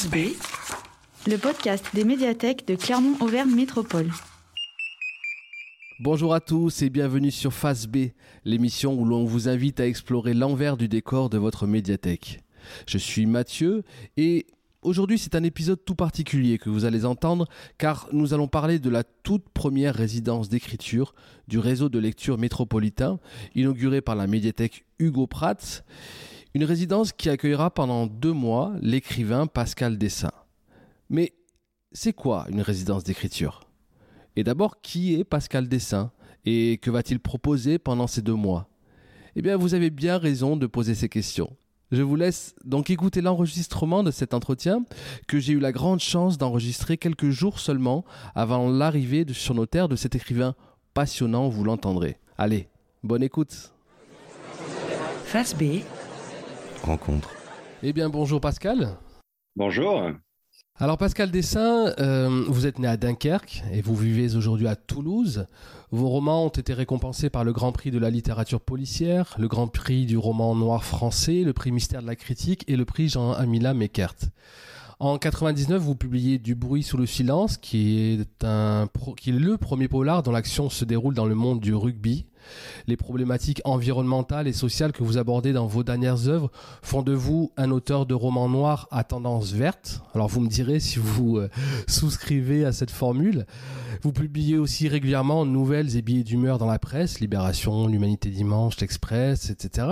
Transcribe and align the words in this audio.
Face 0.00 0.10
B, 0.10 0.32
le 1.26 1.36
podcast 1.36 1.84
des 1.92 2.04
médiathèques 2.04 2.66
de 2.66 2.74
Clermont-Auvergne 2.74 3.54
Métropole. 3.54 4.08
Bonjour 5.98 6.32
à 6.32 6.40
tous 6.40 6.80
et 6.80 6.88
bienvenue 6.88 7.30
sur 7.30 7.52
Face 7.52 7.86
B, 7.86 8.12
l'émission 8.46 8.94
où 8.94 9.04
l'on 9.04 9.26
vous 9.26 9.50
invite 9.50 9.78
à 9.78 9.86
explorer 9.86 10.32
l'envers 10.32 10.78
du 10.78 10.88
décor 10.88 11.28
de 11.28 11.36
votre 11.36 11.66
médiathèque. 11.66 12.40
Je 12.86 12.96
suis 12.96 13.26
Mathieu 13.26 13.82
et 14.16 14.46
aujourd'hui 14.80 15.18
c'est 15.18 15.34
un 15.34 15.42
épisode 15.42 15.84
tout 15.84 15.96
particulier 15.96 16.56
que 16.56 16.70
vous 16.70 16.86
allez 16.86 17.04
entendre 17.04 17.46
car 17.76 18.08
nous 18.10 18.32
allons 18.32 18.48
parler 18.48 18.78
de 18.78 18.88
la 18.88 19.04
toute 19.04 19.50
première 19.50 19.94
résidence 19.94 20.48
d'écriture 20.48 21.14
du 21.46 21.58
réseau 21.58 21.90
de 21.90 21.98
lecture 21.98 22.38
métropolitain 22.38 23.20
inaugurée 23.54 24.00
par 24.00 24.14
la 24.16 24.26
médiathèque 24.26 24.86
Hugo 24.98 25.26
Prats 25.26 25.82
une 26.54 26.64
résidence 26.64 27.12
qui 27.12 27.30
accueillera 27.30 27.70
pendant 27.70 28.06
deux 28.06 28.32
mois 28.32 28.72
l'écrivain 28.80 29.46
Pascal 29.46 29.98
Dessin. 29.98 30.32
Mais 31.08 31.32
c'est 31.92 32.12
quoi 32.12 32.46
une 32.50 32.60
résidence 32.60 33.04
d'écriture? 33.04 33.60
Et 34.36 34.44
d'abord, 34.44 34.80
qui 34.80 35.14
est 35.14 35.24
Pascal 35.24 35.68
Dessin? 35.68 36.12
Et 36.46 36.78
que 36.78 36.90
va-t-il 36.90 37.20
proposer 37.20 37.78
pendant 37.78 38.06
ces 38.06 38.22
deux 38.22 38.34
mois? 38.34 38.68
Eh 39.36 39.42
bien, 39.42 39.56
vous 39.56 39.74
avez 39.74 39.90
bien 39.90 40.16
raison 40.16 40.56
de 40.56 40.66
poser 40.66 40.94
ces 40.94 41.08
questions. 41.08 41.54
Je 41.92 42.02
vous 42.02 42.16
laisse 42.16 42.54
donc 42.64 42.88
écouter 42.88 43.20
l'enregistrement 43.20 44.02
de 44.02 44.10
cet 44.10 44.32
entretien 44.32 44.84
que 45.26 45.38
j'ai 45.38 45.52
eu 45.52 45.58
la 45.58 45.72
grande 45.72 46.00
chance 46.00 46.38
d'enregistrer 46.38 46.96
quelques 46.96 47.30
jours 47.30 47.58
seulement 47.58 48.04
avant 48.34 48.70
l'arrivée 48.70 49.26
sur 49.32 49.54
nos 49.54 49.66
terres 49.66 49.88
de 49.88 49.96
cet 49.96 50.14
écrivain 50.14 50.54
passionnant, 50.94 51.48
vous 51.48 51.64
l'entendrez. 51.64 52.16
Allez, 52.38 52.68
bonne 53.02 53.22
écoute. 53.22 53.72
Face 55.24 55.54
B, 55.54 55.80
rencontre. 56.82 57.30
Eh 57.82 57.92
bien, 57.92 58.08
bonjour 58.08 58.40
Pascal. 58.40 58.96
Bonjour. 59.56 60.10
Alors 60.82 60.96
Pascal 60.96 61.30
Dessin, 61.30 61.92
euh, 61.98 62.44
vous 62.48 62.66
êtes 62.66 62.78
né 62.78 62.88
à 62.88 62.96
Dunkerque 62.96 63.62
et 63.70 63.82
vous 63.82 63.94
vivez 63.94 64.34
aujourd'hui 64.34 64.66
à 64.66 64.76
Toulouse. 64.76 65.46
Vos 65.90 66.08
romans 66.08 66.46
ont 66.46 66.48
été 66.48 66.72
récompensés 66.72 67.28
par 67.28 67.44
le 67.44 67.52
Grand 67.52 67.72
Prix 67.72 67.90
de 67.90 67.98
la 67.98 68.08
littérature 68.08 68.62
policière, 68.62 69.36
le 69.38 69.46
Grand 69.46 69.68
Prix 69.68 70.06
du 70.06 70.16
roman 70.16 70.54
noir 70.54 70.84
français, 70.84 71.42
le 71.44 71.52
Prix 71.52 71.70
Mystère 71.70 72.00
de 72.00 72.06
la 72.06 72.16
critique 72.16 72.64
et 72.66 72.76
le 72.76 72.86
Prix 72.86 73.10
Jean-Amila 73.10 73.74
Meckert. 73.74 74.14
En 75.00 75.18
99, 75.18 75.82
vous 75.82 75.94
publiez 75.94 76.38
Du 76.38 76.54
bruit 76.54 76.82
sous 76.82 76.96
le 76.96 77.06
silence, 77.06 77.56
qui 77.56 78.18
est, 78.20 78.44
un, 78.44 78.88
qui 79.18 79.30
est 79.30 79.38
le 79.38 79.56
premier 79.56 79.88
polar 79.88 80.22
dont 80.22 80.30
l'action 80.30 80.70
se 80.70 80.84
déroule 80.84 81.14
dans 81.14 81.26
le 81.26 81.34
monde 81.34 81.60
du 81.60 81.74
rugby. 81.74 82.26
Les 82.86 82.96
problématiques 82.96 83.60
environnementales 83.64 84.48
et 84.48 84.52
sociales 84.52 84.92
que 84.92 85.02
vous 85.02 85.18
abordez 85.18 85.52
dans 85.52 85.66
vos 85.66 85.82
dernières 85.82 86.28
œuvres 86.28 86.50
font 86.82 87.02
de 87.02 87.12
vous 87.12 87.52
un 87.56 87.70
auteur 87.70 88.06
de 88.06 88.14
romans 88.14 88.48
noirs 88.48 88.88
à 88.90 89.04
tendance 89.04 89.52
verte. 89.52 90.02
Alors 90.14 90.28
vous 90.28 90.40
me 90.40 90.48
direz 90.48 90.80
si 90.80 90.98
vous 90.98 91.38
euh, 91.38 91.48
souscrivez 91.88 92.64
à 92.64 92.72
cette 92.72 92.90
formule. 92.90 93.46
Vous 94.02 94.12
publiez 94.12 94.56
aussi 94.56 94.88
régulièrement 94.88 95.44
nouvelles 95.44 95.96
et 95.96 96.02
billets 96.02 96.24
d'humeur 96.24 96.58
dans 96.58 96.66
la 96.66 96.78
presse, 96.78 97.20
Libération, 97.20 97.86
L'Humanité 97.86 98.30
Dimanche, 98.30 98.80
L'Express, 98.80 99.50
etc. 99.50 99.88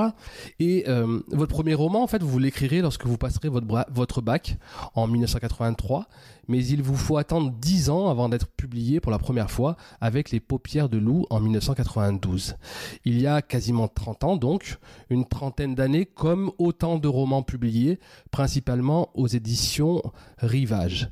Et 0.60 0.84
euh, 0.88 1.20
votre 1.28 1.54
premier 1.54 1.74
roman, 1.74 2.02
en 2.02 2.06
fait, 2.06 2.22
vous 2.22 2.38
l'écrirez 2.38 2.80
lorsque 2.80 3.06
vous 3.06 3.18
passerez 3.18 3.48
votre, 3.48 3.66
votre 3.90 4.22
bac 4.22 4.56
en 4.94 5.06
1983 5.06 6.08
mais 6.48 6.64
il 6.64 6.82
vous 6.82 6.96
faut 6.96 7.16
attendre 7.16 7.52
10 7.52 7.90
ans 7.90 8.08
avant 8.08 8.28
d'être 8.28 8.48
publié 8.48 9.00
pour 9.00 9.12
la 9.12 9.18
première 9.18 9.50
fois 9.50 9.76
avec 10.00 10.30
Les 10.30 10.40
paupières 10.40 10.88
de 10.88 10.98
loup 10.98 11.26
en 11.30 11.40
1992. 11.40 12.56
Il 13.04 13.20
y 13.20 13.26
a 13.26 13.42
quasiment 13.42 13.88
30 13.88 14.24
ans 14.24 14.36
donc, 14.36 14.78
une 15.10 15.26
trentaine 15.26 15.74
d'années 15.74 16.06
comme 16.06 16.50
autant 16.58 16.98
de 16.98 17.08
romans 17.08 17.42
publiés, 17.42 18.00
principalement 18.30 19.10
aux 19.14 19.28
éditions 19.28 20.02
Rivage. 20.38 21.10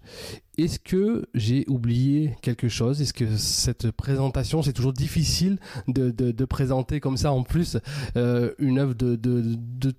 Est-ce 0.59 0.79
que 0.79 1.29
j'ai 1.35 1.65
oublié 1.69 2.37
quelque 2.41 2.69
chose? 2.69 3.03
Est-ce 3.03 3.13
que 3.13 3.37
cette 3.37 3.91
présentation, 3.91 4.63
c'est 4.63 4.73
toujours 4.73 4.95
difficile 4.95 5.59
de, 5.87 6.45
présenter 6.47 7.01
comme 7.01 7.19
ça 7.19 7.33
en 7.33 7.43
plus 7.43 7.77
euh, 8.17 8.53
une 8.59 8.79
œuvre 8.79 8.95
de, 8.95 9.17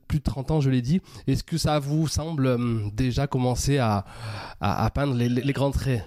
plus 0.07 0.19
de 0.19 0.23
30 0.23 0.51
ans, 0.51 0.61
je 0.61 0.69
l'ai 0.69 0.81
dit. 0.81 1.01
Est-ce 1.27 1.43
que 1.43 1.57
ça 1.57 1.77
vous 1.77 2.07
semble 2.07 2.47
hum, 2.47 2.89
déjà 2.95 3.27
commencer 3.27 3.77
à, 3.77 4.05
peindre 4.95 5.15
les, 5.15 5.53
grands 5.53 5.71
traits? 5.71 6.03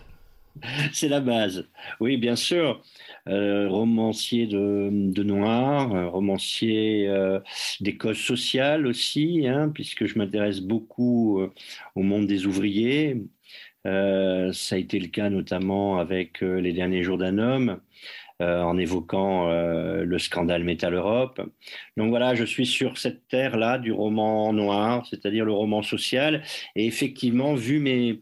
C'est 0.93 1.09
la 1.09 1.21
base. 1.21 1.69
Oui, 2.01 2.17
bien 2.17 2.35
sûr. 2.37 2.83
Euh, 3.29 3.69
romancier 3.69 4.47
de, 4.47 5.23
noir, 5.23 5.95
euh, 5.95 6.09
romancier 6.09 7.07
euh, 7.07 7.39
des 7.81 7.97
causes 7.97 8.19
sociales 8.19 8.87
aussi, 8.87 9.47
hein, 9.47 9.71
puisque 9.73 10.07
je 10.07 10.19
m'intéresse 10.19 10.61
beaucoup 10.61 11.41
au 11.95 12.03
monde 12.03 12.27
des 12.27 12.47
ouvriers, 12.47 13.23
euh, 13.87 14.53
ça 14.53 14.75
a 14.77 14.79
été 14.79 14.99
le 14.99 15.09
cas 15.09 15.31
notamment 15.31 15.99
avec 15.99 16.43
euh, 16.43 16.61
les 16.61 16.73
derniers 16.73 17.03
jours 17.03 17.19
d'un 17.19 17.39
homme, 17.39 17.81
euh, 18.43 18.63
en 18.63 18.79
évoquant 18.79 19.51
le 19.51 20.19
scandale 20.19 20.65
Metal 20.65 20.95
Europe. 20.95 21.43
Donc 21.99 22.09
voilà, 22.09 22.35
je 22.35 22.45
suis 22.45 22.65
sur 22.65 22.97
cette 22.97 23.29
terre-là 23.29 23.79
du 23.79 23.93
roman 23.93 24.55
noir, 24.55 25.07
c'est-à-dire 25.11 25.45
le 25.45 25.53
roman 25.53 25.83
social. 25.83 26.43
Et 26.75 26.87
effectivement, 26.87 27.55
vu 27.55 27.81
mes, 27.81 28.21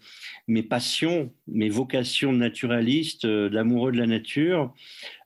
mes 0.49 0.65
passions, 0.65 1.33
mes 1.47 1.69
vocations 1.69 2.33
naturalistes, 2.33 3.29
d'amoureux 3.29 3.93
de 3.93 3.99
la 3.99 4.09
nature, 4.09 4.75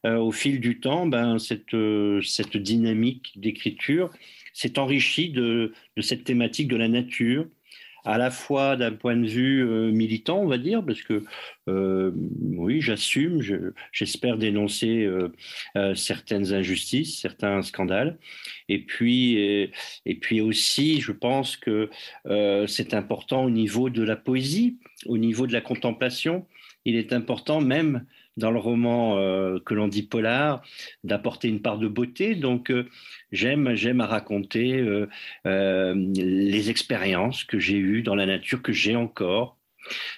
au 0.05 0.31
fil 0.31 0.61
du 0.61 0.79
temps, 0.79 1.07
ben, 1.07 1.39
cette, 1.39 1.75
cette 2.23 2.59
dynamique 2.59 3.33
d'écriture 3.37 4.11
s'est 4.53 4.79
enrichie 4.79 5.31
de, 5.31 5.73
de 5.97 6.03
cette 6.03 6.25
thématique 6.25 6.69
de 6.69 6.77
la 6.77 6.89
nature, 6.89 7.47
à 8.05 8.19
la 8.19 8.31
fois 8.31 8.77
d'un 8.77 8.93
point 8.93 9.17
de 9.17 9.27
vue 9.27 9.63
euh, 9.63 9.93
militant, 9.93 10.41
on 10.41 10.47
va 10.47 10.59
dire, 10.59 10.85
parce 10.85 11.03
que 11.03 11.23
euh, 11.69 12.13
oui, 12.41 12.81
j'assume, 12.81 13.41
j'espère 13.93 14.37
dénoncer 14.39 15.09
euh, 15.77 15.95
certaines 15.95 16.53
injustices, 16.53 17.21
certains 17.21 17.63
scandales, 17.63 18.19
et 18.69 18.81
puis 18.81 19.37
et, 19.37 20.15
puis 20.21 20.41
aussi, 20.41 21.01
je 21.01 21.13
pense 21.13 21.57
que 21.57 21.91
c'est 22.67 22.95
important 22.95 23.45
au 23.45 23.51
niveau 23.51 23.91
de 23.91 24.03
la 24.03 24.17
poésie, 24.17 24.79
au 25.07 25.19
niveau 25.19 25.47
de 25.47 25.53
la 25.53 25.61
contemplation. 25.61 26.47
Il 26.85 26.97
est 26.97 27.13
important 27.13 27.61
même 27.61 28.05
dans 28.37 28.51
le 28.51 28.59
roman 28.59 29.19
euh, 29.19 29.59
que 29.65 29.75
l'on 29.75 29.89
dit 29.89 30.03
polar, 30.03 30.63
d'apporter 31.05 31.49
une 31.49 31.61
part 31.61 31.79
de 31.79 31.89
beauté. 31.89 32.35
Donc, 32.35 32.71
euh, 32.71 32.89
j'aime, 33.31 33.75
j'aime 33.75 34.01
à 34.01 34.07
raconter 34.07 34.79
euh, 34.79 35.95
les 36.15 36.71
expériences 36.71 37.45
que 37.45 37.59
j'ai 37.59 37.77
eues 37.77 38.03
dans 38.03 38.15
la 38.15 38.27
nature, 38.27 38.63
que 38.63 38.73
j'ai 38.73 38.97
encore. 38.97 39.59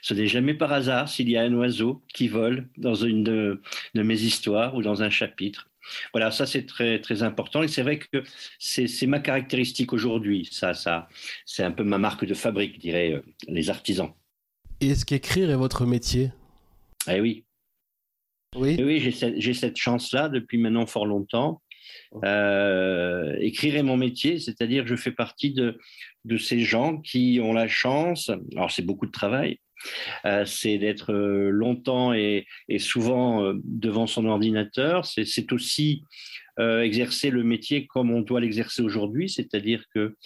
Ce 0.02 0.12
n'est 0.12 0.26
jamais 0.26 0.54
par 0.54 0.72
hasard 0.72 1.08
s'il 1.08 1.30
y 1.30 1.36
a 1.36 1.42
un 1.42 1.54
oiseau 1.54 2.02
qui 2.12 2.28
vole 2.28 2.68
dans 2.76 2.94
une 2.94 3.24
de, 3.24 3.60
mes 3.94 4.20
histoires 4.20 4.74
ou 4.74 4.82
dans 4.82 5.02
un 5.02 5.10
chapitre. 5.10 5.70
Voilà, 6.12 6.30
ça 6.30 6.46
c'est 6.46 6.64
très 6.64 6.98
très 6.98 7.22
important 7.22 7.62
et 7.62 7.68
c'est 7.68 7.82
vrai 7.82 7.98
que 7.98 8.22
c'est 8.58 9.06
ma 9.06 9.20
caractéristique 9.20 9.92
aujourd'hui. 9.92 10.48
Ça, 10.50 10.72
ça, 10.74 11.08
c'est 11.44 11.62
un 11.62 11.72
peu 11.72 11.82
ma 11.82 11.98
marque 11.98 12.24
de 12.24 12.34
fabrique, 12.34 12.78
diraient 12.78 13.22
les 13.48 13.70
artisans. 13.70 14.12
Et 14.80 14.88
est-ce 14.88 15.04
qu'écrire 15.04 15.50
est 15.50 15.56
votre 15.56 15.86
métier? 15.86 16.30
Eh 17.10 17.20
oui, 17.20 17.44
oui, 18.54 18.76
oui 18.82 19.00
j'ai 19.00 19.54
cette, 19.54 19.76
chance-là 19.76 20.28
depuis 20.28 20.58
maintenant 20.58 20.86
fort 20.86 21.06
longtemps. 21.06 21.62
Euh, 22.24 23.34
écrire 23.40 23.76
est 23.76 23.82
mon 23.82 23.96
métier, 23.96 24.38
c'est-à-dire 24.38 24.84
que 24.84 24.90
je 24.90 24.96
fais 24.96 25.12
partie 25.12 25.52
de, 25.52 25.78
de 26.24 26.36
ces 26.36 26.60
gens 26.60 26.98
qui 26.98 27.40
ont 27.42 27.52
la 27.52 27.68
chance, 27.68 28.30
alors 28.52 28.70
c'est 28.70 28.82
beaucoup 28.82 29.06
de 29.06 29.10
travail, 29.10 29.58
euh, 30.24 30.44
c'est 30.44 30.78
d'être 30.78 31.12
euh, 31.12 31.50
longtemps 31.50 32.12
et, 32.12 32.46
et 32.68 32.78
souvent 32.78 33.52
devant 33.64 34.06
son 34.06 34.26
ordinateur, 34.26 35.04
c'est 35.04 35.52
aussi 35.52 36.04
exercer 36.58 37.30
le 37.30 37.42
métier 37.42 37.86
comme 37.86 38.10
on 38.10 38.20
doit 38.20 38.40
l'exercer 38.40 38.82
aujourd'hui, 38.82 39.28
c'est-à-dire 39.28 39.84
que 39.94 40.16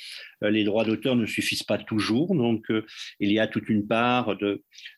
euh, 0.43 0.51
les 0.51 0.65
droits 0.65 0.85
d'auteur 0.85 1.17
ne 1.17 1.27
suffisent 1.27 1.63
pas 1.63 1.79
toujours. 1.79 2.35
Donc, 2.35 2.71
euh, 2.71 2.85
il 3.21 3.33
y 3.33 3.39
a 3.39 3.47
toute 3.47 3.69
une 3.69 3.87
part 3.87 4.37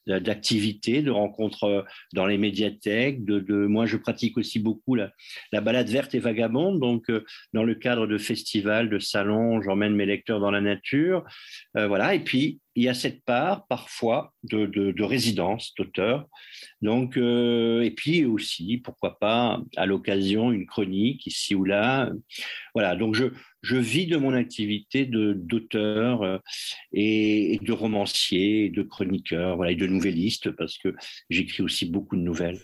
d'activités, 0.07 1.03
de 1.03 1.11
rencontres 1.11 1.65
euh, 1.65 1.83
dans 2.15 2.27
les 2.27 2.39
médiathèques. 2.39 3.25
De, 3.25 3.67
moi, 3.67 3.87
je 3.87 3.97
pratique 3.97 4.37
aussi 4.39 4.59
beaucoup 4.59 4.95
la 4.95 5.11
balade 5.61 5.89
verte 5.89 6.15
et 6.15 6.19
vagabonde. 6.19 6.81
Donc, 6.81 7.07
dans 7.53 7.65
le 7.65 7.75
cadre 7.75 8.07
de 8.07 8.19
festivals, 8.19 8.91
de 8.91 8.99
salons, 8.99 9.61
j'emmène 9.63 9.95
mes 9.95 10.07
lecteurs 10.07 10.41
dans 10.41 10.51
la 10.51 10.61
nature. 10.61 11.25
voilà. 11.75 12.15
Et 12.15 12.21
puis, 12.21 12.61
il 12.77 12.85
y 12.85 12.89
a 12.89 12.95
cette 12.95 13.25
part 13.25 13.67
parfois 13.67 14.33
de, 14.45 14.67
de, 14.67 14.93
de 14.93 15.03
résidence 15.03 15.75
d'auteur. 15.77 16.29
Donc, 16.83 17.17
et 17.17 17.93
puis 17.97 18.25
aussi, 18.25 18.79
pourquoi 18.79 19.19
pas, 19.19 19.61
à 19.77 19.87
l'occasion, 19.87 20.53
une 20.53 20.67
chronique 20.67 21.27
ici 21.27 21.55
ou 21.55 21.65
là. 21.65 22.11
Voilà. 22.75 22.97
Donc, 22.97 23.15
je, 23.63 23.77
vis 23.77 24.07
de 24.07 24.17
mon 24.17 24.33
activité 24.33 25.07
d'auteur 25.07 26.23
euh, 26.23 26.39
et, 26.93 27.59
de 27.63 27.73
romancier, 27.73 28.67
et 28.67 28.71
de 28.71 28.83
chroniqueur, 28.83 29.57
voilà, 29.57 29.73
et 29.73 29.77
de 29.77 29.87
nouvelliste, 29.87 30.51
parce 30.53 30.79
que 30.79 30.95
j'écris 31.29 31.63
aussi 31.63 31.87
beaucoup 31.87 32.17
de 32.17 32.23
nouvelles. 32.23 32.59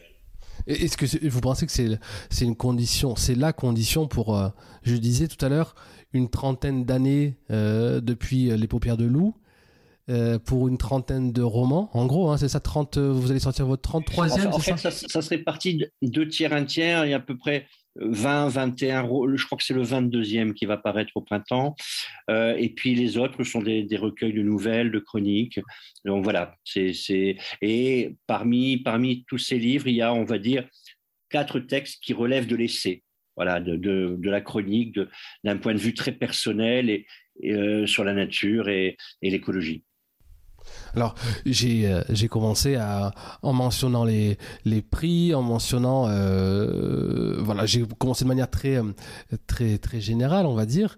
Est-ce 0.67 0.97
que 0.97 1.29
vous 1.29 1.41
pensez 1.41 1.67
que 1.67 1.73
c'est 1.73 2.45
une 2.45 2.57
condition, 2.57 3.15
c'est 3.15 3.35
la 3.35 3.53
condition 3.53 4.09
pour, 4.09 4.37
euh, 4.37 4.49
je 4.83 4.97
disais 4.97 5.29
tout 5.29 5.45
à 5.45 5.49
l'heure, 5.49 5.75
une 6.13 6.31
trentaine 6.31 6.85
d'années 6.85 7.37
euh, 7.51 8.01
depuis 8.01 8.57
Les 8.57 8.67
paupières 8.67 8.97
de 8.97 9.05
loup 9.05 9.35
euh, 10.09 10.39
pour 10.39 10.69
une 10.69 10.79
trentaine 10.79 11.33
de 11.33 11.43
romans. 11.43 11.91
En 11.93 12.07
gros, 12.07 12.31
hein, 12.31 12.37
c'est 12.37 12.49
ça, 12.49 12.61
30, 12.61 12.99
vous 12.99 13.31
allez 13.31 13.41
sortir 13.41 13.67
votre 13.67 13.89
33e, 13.89 14.47
En, 14.49 14.59
c'est 14.59 14.77
fait, 14.77 14.91
ça, 14.91 15.23
serait 15.23 15.39
parti 15.39 15.77
de 15.77 15.91
deux 16.03 16.29
tiers, 16.29 16.53
un 16.53 16.65
tiers. 16.65 17.05
Il 17.05 17.11
y 17.11 17.15
a 17.15 17.17
à 17.17 17.21
peu 17.21 17.37
près 17.37 17.67
20, 17.97 18.49
21, 18.49 19.03
je 19.35 19.45
crois 19.47 19.59
que 19.59 19.65
c'est 19.65 19.75
le 19.75 19.83
22e 19.83 20.53
qui 20.53 20.67
va 20.67 20.77
paraître 20.77 21.11
au 21.17 21.23
printemps. 21.23 21.75
Euh, 22.31 22.55
et 22.57 22.69
puis 22.69 22.95
les 22.95 23.19
autres 23.19 23.43
sont 23.45 23.63
des, 23.63 23.83
des, 23.83 23.97
recueils 23.97 24.33
de 24.33 24.43
nouvelles, 24.43 24.91
de 24.91 24.99
chroniques. 24.99 25.61
Donc 26.05 26.23
voilà, 26.23 26.55
c'est. 26.65 27.37
Et 27.61 28.17
parmi, 28.27 28.79
parmi 28.79 29.25
tous 29.27 29.39
ces 29.39 29.59
livres, 29.59 29.89
il 29.89 29.97
y 29.97 30.03
a, 30.03 30.13
on 30.13 30.25
va 30.25 30.39
dire, 30.39 30.69
quatre 31.31 31.59
textes 31.59 32.03
qui 32.03 32.13
relèvent 32.13 32.47
de 32.47 32.57
l'essai 32.57 33.03
voilà, 33.37 33.61
de, 33.61 33.77
de, 33.77 34.17
de, 34.19 34.31
la 34.31 34.41
chronique, 34.41 34.99
d'un 35.45 35.59
point 35.59 35.75
de 35.75 35.79
vue 35.79 35.93
très 35.93 36.13
personnel 36.13 36.89
et, 36.89 37.07
euh, 37.45 37.87
sur 37.87 38.03
la 38.03 38.15
nature 38.15 38.69
et, 38.69 38.97
et 39.21 39.31
l'écologie. 39.31 39.85
Alors, 40.95 41.15
j'ai 41.45 41.91
euh, 41.91 42.03
j'ai 42.09 42.29
commencé 42.29 42.79
en 43.43 43.53
mentionnant 43.53 44.05
les, 44.05 44.39
les 44.65 44.83
prix, 44.83 45.35
en 45.35 45.43
mentionnant. 45.43 46.07
Euh, 46.09 47.37
voilà, 47.41 47.67
j'ai 47.67 47.85
commencé 47.99 48.25
de 48.25 48.29
manière 48.29 48.51
très, 48.51 48.81
très, 49.47 49.79
très 49.79 50.01
générale, 50.01 50.47
on 50.47 50.55
va 50.55 50.67
dire, 50.67 50.97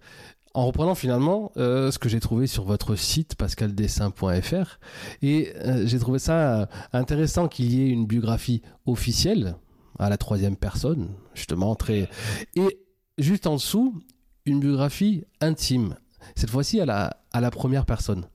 en 0.54 0.66
reprenant 0.66 0.94
finalement 0.94 1.52
euh, 1.56 1.90
ce 1.90 1.98
que 1.98 2.08
j'ai 2.08 2.20
trouvé 2.20 2.46
sur 2.46 2.64
votre 2.64 2.96
site 2.96 3.34
pascaldessin.fr. 3.36 4.78
Et 5.22 5.52
euh, 5.56 5.86
j'ai 5.86 5.98
trouvé 5.98 6.18
ça 6.18 6.68
intéressant 6.92 7.48
qu'il 7.48 7.72
y 7.72 7.82
ait 7.82 7.90
une 7.90 8.06
biographie 8.06 8.62
officielle 8.86 9.56
à 9.98 10.08
la 10.08 10.16
troisième 10.16 10.56
personne, 10.56 11.10
justement, 11.34 11.74
très. 11.74 12.08
Et 12.54 12.80
juste 13.18 13.46
en 13.46 13.54
dessous, 13.54 14.00
une 14.46 14.60
biographie 14.60 15.24
intime, 15.40 15.96
cette 16.34 16.50
fois-ci 16.50 16.80
à 16.80 16.86
la, 16.86 17.16
à 17.32 17.40
la 17.40 17.50
première 17.50 17.84
personne. 17.84 18.26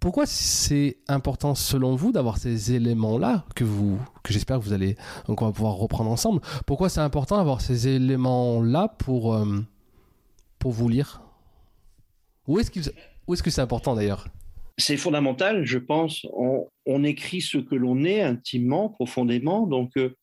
Pourquoi 0.00 0.26
c'est 0.26 0.98
important 1.08 1.54
selon 1.54 1.96
vous 1.96 2.12
d'avoir 2.12 2.38
ces 2.38 2.74
éléments-là 2.74 3.44
que 3.54 3.64
vous, 3.64 3.98
que 4.22 4.32
j'espère 4.32 4.58
que 4.58 4.64
vous 4.64 4.72
allez, 4.72 4.96
donc 5.26 5.42
on 5.42 5.46
va 5.46 5.52
pouvoir 5.52 5.74
reprendre 5.74 6.10
ensemble? 6.10 6.40
Pourquoi 6.66 6.88
c'est 6.88 7.00
important 7.00 7.38
d'avoir 7.38 7.60
ces 7.60 7.88
éléments-là 7.88 8.88
pour, 8.98 9.34
euh, 9.34 9.64
pour 10.58 10.72
vous 10.72 10.88
lire? 10.88 11.22
Où 12.46 12.60
est-ce 12.60 12.70
que, 12.70 12.80
est-ce 12.80 13.42
que 13.42 13.50
c'est 13.50 13.60
important 13.60 13.94
d'ailleurs? 13.94 14.28
C'est 14.78 14.98
fondamental, 14.98 15.64
je 15.64 15.78
pense. 15.78 16.26
On, 16.34 17.04
écrit 17.04 17.40
ce 17.40 17.58
que 17.58 17.74
l'on 17.74 18.04
est 18.04 18.20
intimement, 18.20 18.90
profondément. 18.90 19.66
Donc, 19.66 19.92
euh, 19.96 20.14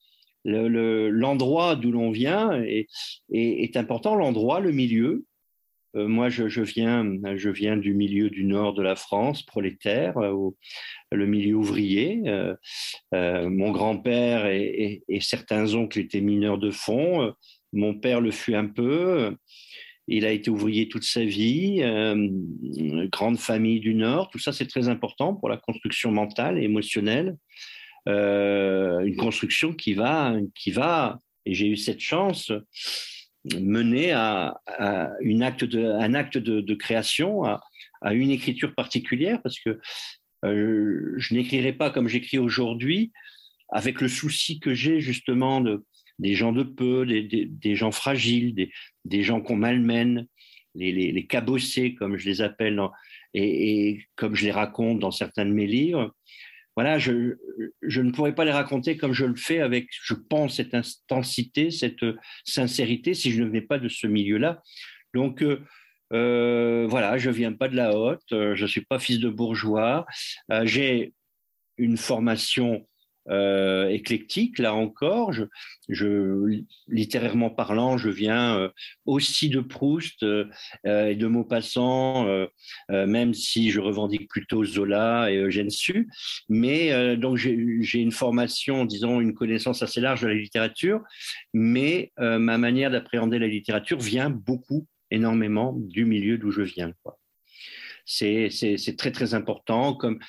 l'endroit 0.45 1.75
le, 1.75 1.81
d'où 1.81 1.91
l'on 1.91 2.11
vient 2.11 2.51
est, 2.61 3.77
important, 3.77 4.15
l'endroit, 4.15 4.59
le 4.59 4.71
milieu. 4.71 5.25
Euh, 5.95 6.07
moi, 6.07 6.29
je, 6.29 6.61
viens, 6.61 7.05
je 7.35 7.49
viens 7.49 7.77
du 7.77 7.93
milieu 7.93 8.29
du 8.29 8.43
nord 8.45 8.73
de 8.73 8.81
la 8.81 8.95
France, 8.95 9.43
prolétaire, 9.43 10.17
euh, 10.17 10.49
le 11.11 11.25
milieu 11.25 11.55
ouvrier. 11.55 12.21
Euh, 12.25 12.55
mon 13.49 13.71
grand-père 13.71 14.47
et, 14.47 15.03
certains 15.21 15.73
oncles 15.75 15.99
étaient 15.99 16.21
mineurs 16.21 16.57
de 16.57 16.71
fond. 16.71 17.33
Mon 17.71 17.93
père 17.95 18.21
le 18.21 18.31
fut 18.31 18.55
un 18.55 18.67
peu. 18.67 19.35
Il 20.07 20.25
a 20.25 20.31
été 20.31 20.49
ouvrier 20.49 20.89
toute 20.89 21.03
sa 21.03 21.23
vie, 21.23 21.81
grande 23.11 23.37
famille 23.37 23.79
du 23.79 23.93
Nord. 23.93 24.29
Tout 24.31 24.39
ça, 24.39 24.51
c'est 24.51 24.67
très 24.67 24.89
important 24.89 25.33
pour 25.33 25.47
la 25.47 25.57
construction 25.57 26.11
mentale 26.11 26.59
et 26.59 26.63
émotionnelle 26.63 27.37
une 28.05 29.15
construction 29.15 29.73
qui 29.73 29.93
va, 29.93 30.35
qui 30.55 30.71
va, 30.71 31.19
et 31.45 31.53
j'ai 31.53 31.67
eu 31.67 31.77
cette 31.77 32.01
chance, 32.01 32.51
mener 33.59 34.11
à, 34.11 34.59
un 34.79 35.41
acte 35.41 35.63
de, 35.63 36.73
création, 36.73 37.43
à, 37.43 37.61
une 38.13 38.31
écriture 38.31 38.73
particulière, 38.73 39.41
parce 39.41 39.59
que 39.59 39.79
euh, 40.45 41.13
je 41.17 41.33
n'écrirai 41.33 41.73
pas 41.73 41.89
comme 41.89 42.07
j'écris 42.07 42.37
aujourd'hui, 42.37 43.11
avec 43.69 44.01
le 44.01 44.07
souci 44.07 44.59
que 44.59 44.73
j'ai 44.73 44.99
justement 44.99 45.61
de, 45.61 45.85
des 46.19 46.35
gens 46.35 46.51
de 46.51 46.63
peu, 46.63 47.05
des, 47.05 47.75
gens 47.75 47.91
fragiles, 47.91 48.69
des, 49.05 49.23
gens 49.23 49.41
qu'on 49.41 49.55
malmène, 49.55 50.27
les, 50.75 50.91
les, 50.91 51.27
cabossés, 51.27 51.93
comme 51.95 52.17
je 52.17 52.25
les 52.25 52.41
appelle, 52.41 52.81
et, 53.33 53.89
et, 53.89 54.05
comme 54.15 54.35
je 54.35 54.45
les 54.45 54.51
raconte 54.51 54.99
dans 54.99 55.11
certains 55.11 55.45
de 55.45 55.51
mes 55.51 55.67
livres 55.67 56.13
voilà, 56.75 56.97
je, 56.97 57.35
ne 57.83 58.11
pourrais 58.11 58.33
pas 58.33 58.45
les 58.45 58.51
raconter 58.51 58.97
comme 58.97 59.13
je 59.13 59.25
le 59.25 59.35
fais 59.35 59.59
avec, 59.59 59.89
je 59.91 60.13
pense, 60.13 60.55
cette 60.55 60.73
intensité, 60.73 61.69
cette 61.69 62.03
sincérité, 62.45 63.13
si 63.13 63.31
je 63.31 63.41
ne 63.41 63.47
venais 63.47 63.61
pas 63.61 63.77
de 63.77 63.87
ce 63.87 64.07
milieu-là. 64.07 64.61
Donc, 65.13 65.43
euh, 65.43 65.61
euh, 66.13 66.87
voilà, 66.89 67.17
je 67.17 67.29
viens 67.29 67.53
pas 67.53 67.67
de 67.67 67.75
la 67.75 67.95
haute, 67.95 68.31
euh, 68.31 68.55
je 68.55 68.65
suis 68.65 68.85
pas 68.85 68.99
fils 68.99 69.19
de 69.19 69.29
bourgeois, 69.29 70.05
j'ai 70.63 71.13
une 71.77 71.97
formation 71.97 72.87
euh, 73.29 73.89
éclectique, 73.89 74.59
là 74.59 74.73
encore. 74.73 75.33
Je, 75.89 76.61
littérairement 76.87 77.49
parlant, 77.49 77.97
je 77.97 78.09
viens 78.09 78.57
euh, 78.57 78.69
aussi 79.05 79.49
de 79.49 79.59
Proust 79.59 80.23
euh, 80.23 80.45
et 80.83 81.15
de 81.15 81.27
Maupassant, 81.27 82.27
euh, 82.27 82.47
euh, 82.91 83.05
même 83.05 83.33
si 83.33 83.71
je 83.71 83.79
revendique 83.79 84.29
plutôt 84.29 84.63
Zola 84.63 85.31
et 85.31 85.37
Eugène 85.37 85.69
Sue. 85.69 86.09
Mais 86.49 86.91
euh, 86.91 87.15
donc 87.15 87.37
j'ai 87.37 87.99
une 87.99 88.11
formation, 88.11 88.85
disons, 88.85 89.21
une 89.21 89.33
connaissance 89.33 89.83
assez 89.83 90.01
large 90.01 90.21
de 90.21 90.27
la 90.27 90.33
littérature, 90.33 91.01
mais 91.53 92.11
ma 92.17 92.57
manière 92.57 92.91
d'appréhender 92.91 93.39
la 93.39 93.47
littérature 93.47 93.99
vient 93.99 94.29
beaucoup, 94.29 94.87
énormément 95.11 95.73
du 95.77 96.05
milieu 96.05 96.37
d'où 96.37 96.51
je 96.51 96.61
viens. 96.61 96.93
C'est 98.05 98.49
très 98.97 99.11
très 99.11 99.33
important. 99.33 99.93
Comme 99.93 100.19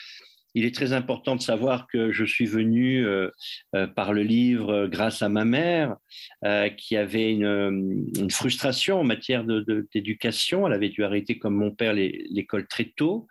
il 0.54 0.64
est 0.64 0.74
très 0.74 0.92
important 0.92 1.34
de 1.34 1.42
savoir 1.42 1.86
que 1.88 2.12
je 2.12 2.24
suis 2.24 2.46
venu 2.46 3.04
euh, 3.04 3.28
euh, 3.74 3.86
par 3.88 4.12
le 4.12 4.22
livre 4.22 4.70
euh, 4.70 4.88
grâce 4.88 5.20
à 5.22 5.28
ma 5.28 5.44
mère, 5.44 5.96
euh, 6.44 6.68
qui 6.68 6.96
avait 6.96 7.32
une, 7.32 8.06
une, 8.16 8.30
frustration 8.30 9.00
en 9.00 9.04
matière 9.04 9.44
d'éducation. 9.44 10.58
De, 10.58 10.62
de, 10.62 10.68
Elle 10.68 10.76
avait 10.76 10.88
dû 10.90 11.04
arrêter, 11.04 11.38
comme 11.38 11.56
mon 11.56 11.72
père, 11.72 11.92
l'école 11.92 12.66
très 12.68 12.92
tôt. 12.96 13.26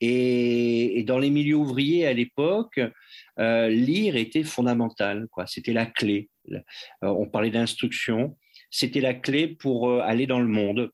Et, 0.00 0.98
et, 0.98 1.04
dans 1.04 1.18
les 1.18 1.30
milieux 1.30 1.56
ouvriers 1.56 2.06
à 2.06 2.12
l'époque, 2.12 2.80
lire 3.38 4.16
était 4.16 4.42
fondamental. 4.42 5.26
C'était 5.46 5.72
la 5.72 5.86
clé. 5.86 6.28
on 7.00 7.26
parlait 7.26 7.50
d'instruction. 7.50 8.36
C'était 8.70 9.00
la 9.00 9.14
clé 9.14 9.46
pour 9.46 9.90
aller 10.02 10.26
dans 10.26 10.40
le 10.40 10.48
monde. 10.48 10.90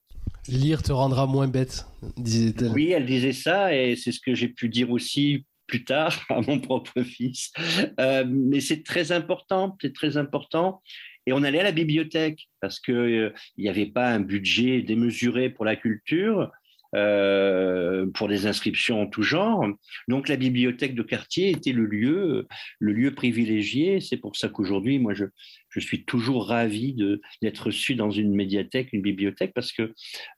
Lire 0.49 0.83
te 0.83 0.93
rendra 0.93 1.27
moins 1.27 1.49
bête, 1.49 1.87
disait-elle. 2.17 2.73
Oui, 2.73 2.91
elle 2.91 3.07
disait 3.07 3.33
ça, 3.33 3.75
et 3.75 3.97
c'est 3.97 4.13
ce 4.13 4.21
que 4.21 4.35
j'ai 4.35 4.49
pu 4.49 4.69
dire 4.69 4.91
aussi 4.91 5.47
plus 5.67 5.85
tard 5.85 6.25
à 6.31 6.41
mon 6.41 6.61
propre 6.61 7.03
fils. 7.03 7.53
Euh, 8.01 8.25
mais 8.27 8.61
c'est 8.61 8.83
très 8.83 9.13
important, 9.13 9.77
c'est 9.81 9.95
très 9.95 10.17
important. 10.17 10.83
Et 11.27 11.33
on 11.33 11.43
allait 11.43 11.61
à 11.61 11.65
la 11.65 11.73
bibliothèque 11.73 12.49
parce 12.61 12.81
qu'il 12.81 12.95
euh, 12.95 13.33
n'y 13.57 13.69
avait 13.69 13.87
pas 13.87 14.09
un 14.09 14.21
budget 14.21 14.83
démesuré 14.83 15.51
pour 15.51 15.65
la 15.65 15.77
culture. 15.77 16.51
Euh, 16.95 18.05
pour 18.13 18.29
des 18.29 18.47
inscriptions 18.47 19.01
en 19.01 19.07
tout 19.07 19.23
genre. 19.23 19.67
Donc 20.09 20.29
la 20.29 20.37
bibliothèque 20.37 20.95
de 20.95 21.03
quartier 21.03 21.49
était 21.49 21.73
le 21.73 21.87
lieu, 21.87 22.47
le 22.81 22.93
lieu 22.93 23.15
privilégié. 23.15 24.01
C'est 24.01 24.19
pour 24.19 24.37
ça 24.37 24.51
qu'aujourd'hui, 24.51 24.99
moi, 24.99 25.15
je, 25.15 25.25
je 25.71 25.81
suis 25.81 26.05
toujours 26.05 26.49
ravi 26.49 26.95
d'être 27.41 27.67
reçu 27.67 27.95
dans 27.95 28.11
une 28.11 28.35
médiathèque, 28.35 28.93
une 28.93 29.01
bibliothèque, 29.01 29.53
parce 29.55 29.73
que 29.73 29.95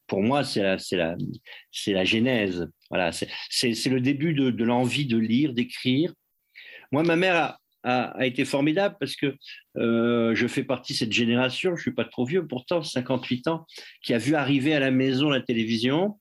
pour 0.07 0.23
moi, 0.23 0.45
c'est 0.45 0.63
la, 0.63 0.77
la, 0.93 1.17
la 1.89 2.05
genèse. 2.05 2.69
Voilà, 2.89 3.11
c'est 3.11 3.87
le 3.87 4.01
début 4.01 4.33
de, 4.33 4.51
de 4.51 4.65
l'envie 4.65 5.07
de 5.07 5.19
lire, 5.19 5.55
d'écrire. 5.55 6.15
Moi, 6.93 7.03
ma 7.03 7.17
mère 7.17 7.35
a, 7.35 7.59
a, 7.85 8.27
été 8.27 8.45
formidable 8.45 8.97
parce 8.99 9.15
que 9.17 9.35
euh, 9.77 10.35
je 10.35 10.47
fais 10.47 10.65
partie 10.65 10.95
de 10.95 10.99
cette 10.99 11.13
génération, 11.13 11.77
je 11.77 11.83
suis 11.83 11.93
pas 11.93 12.05
trop 12.05 12.25
vieux 12.25 12.47
pourtant, 12.47 12.83
58 12.83 13.49
ans, 13.49 13.67
qui 14.03 14.15
a 14.15 14.19
vu 14.19 14.35
arriver 14.35 14.75
à 14.75 14.81
la 14.81 14.91
maison 14.91 15.31
la 15.31 15.41
télévision. 15.41 16.19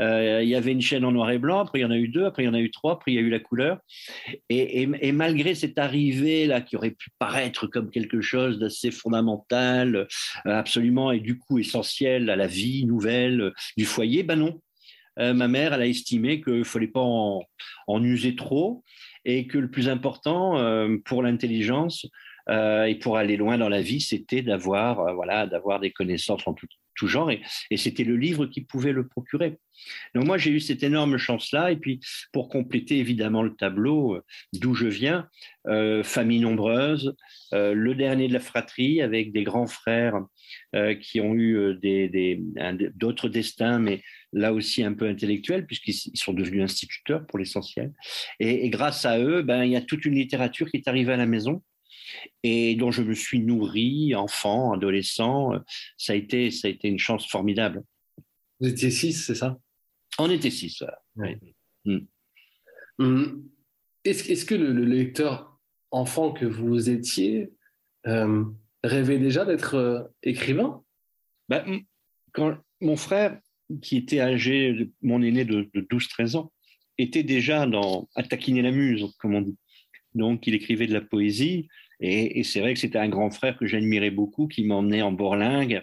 Euh, 0.00 0.40
il 0.42 0.48
y 0.48 0.54
avait 0.54 0.72
une 0.72 0.80
chaîne 0.80 1.04
en 1.04 1.12
noir 1.12 1.30
et 1.30 1.38
blanc, 1.38 1.60
après 1.60 1.80
il 1.80 1.82
y 1.82 1.84
en 1.84 1.90
a 1.90 1.96
eu 1.96 2.08
deux, 2.08 2.24
après 2.24 2.44
il 2.44 2.46
y 2.46 2.48
en 2.48 2.54
a 2.54 2.60
eu 2.60 2.70
trois, 2.70 2.94
après 2.94 3.12
il 3.12 3.14
y 3.14 3.18
a 3.18 3.20
eu 3.20 3.28
la 3.28 3.40
couleur. 3.40 3.78
Et, 4.48 4.82
et, 4.82 5.12
malgré 5.12 5.54
cette 5.54 5.78
arrivée 5.78 6.46
là 6.46 6.60
qui 6.62 6.76
aurait 6.76 6.92
pu 6.92 7.10
paraître 7.18 7.66
comme 7.66 7.90
quelque 7.90 8.20
chose 8.20 8.58
d'assez 8.58 8.90
fondamental, 8.90 9.94
euh, 9.96 10.06
absolument 10.44 11.12
et 11.12 11.20
du 11.20 11.38
coup 11.38 11.58
essentiel 11.58 12.30
à 12.30 12.36
la 12.36 12.46
vie 12.46 12.86
nouvelle 12.86 13.52
du 13.76 13.84
foyer, 13.84 14.22
ben 14.22 14.36
non. 14.36 14.60
Ma 15.18 15.46
mère, 15.46 15.74
elle 15.74 15.82
a 15.82 15.86
estimé 15.86 16.40
qu'il 16.40 16.60
ne 16.60 16.64
fallait 16.64 16.86
pas 16.86 17.02
en 17.02 18.02
user 18.02 18.34
trop 18.34 18.82
et 19.24 19.46
que 19.46 19.58
le 19.58 19.70
plus 19.70 19.88
important 19.88 20.58
euh, 20.58 20.96
pour 21.04 21.22
l'intelligence 21.22 22.06
euh, 22.48 22.84
et 22.84 22.96
pour 22.96 23.16
aller 23.16 23.36
loin 23.36 23.58
dans 23.58 23.68
la 23.68 23.80
vie, 23.80 24.00
c'était 24.00 24.42
d'avoir 24.42 25.00
euh, 25.00 25.12
voilà, 25.12 25.46
des 25.80 25.92
connaissances 25.92 26.46
en, 26.46 26.54
tout, 26.54 26.66
tout 26.94 27.08
genre, 27.08 27.30
et, 27.30 27.40
c'était 27.76 28.04
le 28.04 28.16
livre 28.16 28.46
qui 28.46 28.62
pouvait 28.62 28.92
le 28.92 29.06
procurer. 29.06 29.58
Donc 30.14 30.24
moi, 30.24 30.38
j'ai 30.38 30.50
eu 30.50 30.60
cette 30.60 30.82
énorme 30.82 31.18
chance-là, 31.18 31.72
et 31.72 31.76
puis 31.76 32.00
pour 32.32 32.48
compléter 32.48 32.98
évidemment 32.98 33.42
le 33.42 33.54
tableau 33.54 34.14
euh, 34.14 34.24
d'où 34.52 34.74
je 34.74 34.86
viens, 34.86 35.28
euh, 35.66 36.02
famille 36.02 36.40
nombreuse, 36.40 37.14
euh, 37.54 37.74
le 37.74 37.94
dernier 37.94 38.28
de 38.28 38.32
la 38.32 38.40
fratrie 38.40 39.00
avec 39.00 39.32
des 39.32 39.44
grands 39.44 39.66
frères 39.66 40.20
qui 41.00 41.20
ont 41.20 41.34
eu 41.34 41.78
d'autres 42.94 43.28
destins, 43.28 43.78
mais 43.78 44.02
là 44.32 44.52
aussi 44.52 44.82
un 44.82 44.92
peu 44.92 45.08
intellectuels, 45.08 45.66
puisqu'ils 45.66 45.94
sont 46.14 46.32
devenus 46.32 46.62
instituteurs 46.62 47.26
pour 47.26 47.38
l'essentiel. 47.38 47.92
Et, 48.40 48.68
grâce 48.70 49.04
à 49.04 49.18
eux, 49.18 49.42
ben, 49.42 49.64
il 49.64 49.72
y 49.72 49.76
a 49.76 49.82
toute 49.82 50.04
une 50.04 50.14
littérature 50.14 50.70
qui 50.70 50.78
est 50.78 50.88
arrivée 50.88 51.12
à 51.12 51.16
la 51.16 51.26
maison 51.26 51.62
et 52.42 52.74
dont 52.76 52.90
je 52.90 53.02
me 53.02 53.14
suis 53.14 53.40
nourri, 53.40 54.14
enfant, 54.14 54.72
adolescent. 54.72 55.52
Ça 55.96 56.12
a 56.12 56.16
été, 56.16 56.50
ça 56.50 56.68
a 56.68 56.70
été 56.70 56.88
une 56.88 56.98
chance 56.98 57.26
formidable. 57.28 57.82
Vous 58.60 58.68
étiez 58.68 58.90
six, 58.90 59.12
c'est 59.12 59.34
ça? 59.34 59.58
On 60.18 60.30
était 60.30 60.50
six, 60.50 60.82
voilà. 61.16 61.34
Hmm. 61.84 61.98
Hmm. 62.98 63.42
Est-ce 64.04 64.44
que 64.44 64.54
le, 64.54 64.84
lecteur 64.84 65.58
enfant 65.90 66.32
que 66.32 66.44
vous 66.44 66.90
étiez 66.90 67.52
euh, 68.06 68.44
rêvait 68.82 69.18
déjà 69.18 69.44
d'être 69.44 69.74
euh, 69.74 70.02
écrivain? 70.22 70.82
Ben, 71.48 71.80
quand 72.32 72.56
Mon 72.80 72.96
frère, 72.96 73.38
qui 73.80 73.96
était 73.96 74.20
âgé, 74.20 74.90
mon 75.02 75.22
aîné 75.22 75.44
de, 75.44 75.70
de 75.74 75.80
12-13 75.80 76.36
ans, 76.36 76.52
était 76.98 77.22
déjà 77.22 77.66
dans, 77.66 78.08
à 78.14 78.22
taquiner 78.22 78.62
la 78.62 78.70
muse, 78.70 79.06
comme 79.18 79.34
on 79.34 79.42
dit. 79.42 79.56
Donc, 80.14 80.46
il 80.46 80.54
écrivait 80.54 80.86
de 80.86 80.92
la 80.92 81.00
poésie. 81.00 81.68
Et, 82.02 82.42
c'est 82.42 82.60
vrai 82.60 82.74
que 82.74 82.80
c'était 82.80 82.98
un 82.98 83.08
grand 83.08 83.30
frère 83.30 83.56
que 83.56 83.66
j'admirais 83.66 84.10
beaucoup, 84.10 84.48
qui 84.48 84.64
m'emmenait 84.64 85.02
en 85.02 85.12
Bourlingue. 85.12 85.82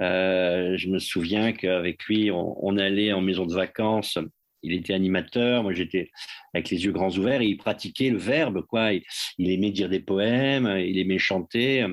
Euh, 0.00 0.76
je 0.78 0.88
me 0.88 0.98
souviens 0.98 1.52
qu'avec 1.52 2.04
lui, 2.04 2.30
on, 2.32 2.78
allait 2.78 3.12
en 3.12 3.20
maison 3.20 3.44
de 3.44 3.54
vacances. 3.54 4.18
Il 4.62 4.72
était 4.72 4.94
animateur, 4.94 5.62
moi 5.62 5.72
j'étais 5.74 6.10
avec 6.54 6.70
les 6.70 6.84
yeux 6.84 6.92
grands 6.92 7.10
ouverts 7.10 7.42
et 7.42 7.46
il 7.46 7.56
pratiquait 7.56 8.10
le 8.10 8.16
verbe, 8.16 8.64
quoi. 8.66 8.92
Il, 8.92 9.50
aimait 9.50 9.72
dire 9.72 9.90
des 9.90 10.00
poèmes, 10.00 10.66
il 10.78 10.98
aimait 10.98 11.18
chanter. 11.18 11.86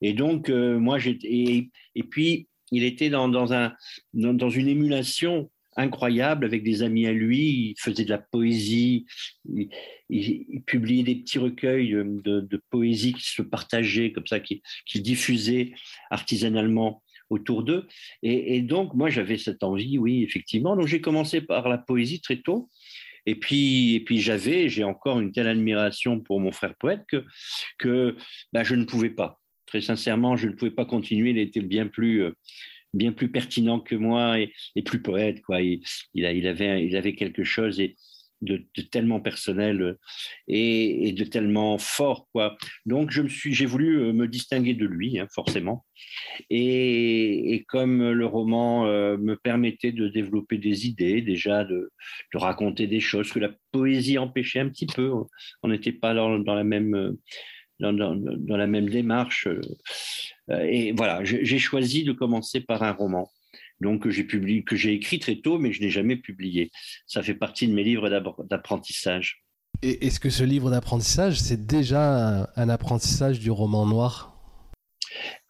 Et 0.00 0.14
donc, 0.14 0.48
euh, 0.48 0.78
moi, 0.78 0.98
j'étais. 0.98 1.28
Et, 1.28 1.70
et, 1.96 2.02
puis, 2.02 2.48
il 2.70 2.84
était 2.84 3.10
dans, 3.10 3.28
dans, 3.28 3.52
un, 3.52 3.74
dans 4.14 4.50
une 4.50 4.68
émulation 4.68 5.50
incroyable 5.76 6.44
avec 6.44 6.62
des 6.62 6.82
amis 6.82 7.06
à 7.06 7.12
lui. 7.12 7.70
Il 7.70 7.74
faisait 7.78 8.04
de 8.04 8.10
la 8.10 8.18
poésie, 8.18 9.06
il, 9.44 10.62
publiait 10.66 11.02
des 11.02 11.16
petits 11.16 11.38
recueils 11.38 11.92
de, 11.92 12.62
poésie 12.70 13.12
qui 13.12 13.28
se 13.28 13.42
partageaient 13.42 14.12
comme 14.12 14.26
ça, 14.26 14.40
qui, 14.40 14.62
qui 14.86 15.00
diffusaient 15.00 15.72
artisanalement 16.10 17.02
autour 17.30 17.62
d'eux. 17.62 17.86
Et, 18.22 18.60
donc, 18.60 18.94
moi, 18.94 19.08
j'avais 19.08 19.38
cette 19.38 19.62
envie, 19.62 19.98
oui, 19.98 20.22
effectivement. 20.22 20.76
Donc, 20.76 20.88
j'ai 20.88 21.00
commencé 21.00 21.40
par 21.40 21.68
la 21.68 21.78
poésie 21.78 22.20
très 22.20 22.42
tôt. 22.42 22.68
Et 23.26 23.34
puis, 23.34 23.94
et 23.94 24.00
puis 24.00 24.18
j'avais, 24.18 24.68
j'ai 24.68 24.82
encore 24.82 25.20
une 25.20 25.30
telle 25.30 25.46
admiration 25.46 26.20
pour 26.20 26.40
mon 26.40 26.52
frère 26.52 26.74
poète 26.74 27.04
que, 27.06 27.24
que 27.78 28.16
bah, 28.52 28.64
je 28.64 28.74
ne 28.74 28.84
pouvais 28.84 29.10
pas. 29.10 29.38
Très 29.66 29.82
sincèrement, 29.82 30.36
je 30.36 30.48
ne 30.48 30.52
pouvais 30.52 30.70
pas 30.70 30.86
continuer. 30.86 31.30
Il 31.30 31.38
était 31.38 31.60
bien 31.60 31.86
plus, 31.86 32.22
euh, 32.22 32.32
bien 32.94 33.12
plus 33.12 33.30
pertinent 33.30 33.80
que 33.80 33.94
moi 33.94 34.38
et, 34.38 34.52
plus 34.84 35.02
poète. 35.02 35.40
Quoi. 35.42 35.60
Il, 35.60 36.26
avait, 36.26 37.14
quelque 37.14 37.44
chose 37.44 37.80
de, 38.42 38.64
tellement 38.90 39.20
personnel 39.20 39.82
euh, 39.82 39.98
et, 40.48 41.12
de 41.12 41.24
tellement 41.24 41.78
fort. 41.78 42.28
Quoi. 42.32 42.56
Donc, 42.86 43.10
j'ai 43.10 43.66
voulu 43.66 44.00
euh, 44.00 44.12
me 44.12 44.26
distinguer 44.26 44.74
de 44.74 44.86
lui, 44.86 45.18
hein, 45.18 45.26
forcément. 45.34 45.84
Et, 46.48 47.64
comme 47.68 48.10
le 48.10 48.26
roman 48.26 48.86
euh, 48.86 49.16
me 49.16 49.36
permettait 49.36 49.92
de 49.92 50.08
développer 50.08 50.58
des 50.58 50.86
idées, 50.86 51.22
déjà 51.22 51.64
de, 51.64 51.90
raconter 52.34 52.86
des 52.86 53.00
choses 53.00 53.30
que 53.32 53.38
la 53.38 53.50
poésie 53.72 54.18
empêchait 54.18 54.60
un 54.60 54.68
petit 54.68 54.86
peu, 54.86 55.12
on 55.62 55.68
n'était 55.68 55.92
pas 55.92 56.14
dans, 56.14 56.38
la 56.38 56.64
même... 56.64 57.16
Dans, 57.78 57.92
la 57.92 58.66
même 58.66 58.90
démarche. 58.90 59.48
Euh, 60.50 60.66
et 60.68 60.92
voilà, 60.92 61.24
j'ai 61.24 61.58
choisi 61.58 62.04
de 62.04 62.12
commencer 62.12 62.60
par 62.60 62.82
un 62.82 62.92
roman. 62.92 63.30
Donc, 63.80 64.02
que 64.02 64.10
j'ai 64.10 64.24
publié, 64.24 64.62
que 64.62 64.76
j'ai 64.76 64.92
écrit 64.92 65.18
très 65.18 65.36
tôt, 65.36 65.58
mais 65.58 65.72
je 65.72 65.80
n'ai 65.80 65.90
jamais 65.90 66.16
publié. 66.16 66.70
Ça 67.06 67.22
fait 67.22 67.34
partie 67.34 67.66
de 67.66 67.72
mes 67.72 67.82
livres 67.82 68.10
d'apprentissage. 68.44 69.42
Et 69.82 70.06
est-ce 70.06 70.20
que 70.20 70.28
ce 70.28 70.44
livre 70.44 70.70
d'apprentissage, 70.70 71.40
c'est 71.40 71.66
déjà 71.66 72.50
un 72.56 72.68
apprentissage 72.68 73.40
du 73.40 73.50
roman 73.50 73.86
noir? 73.86 74.30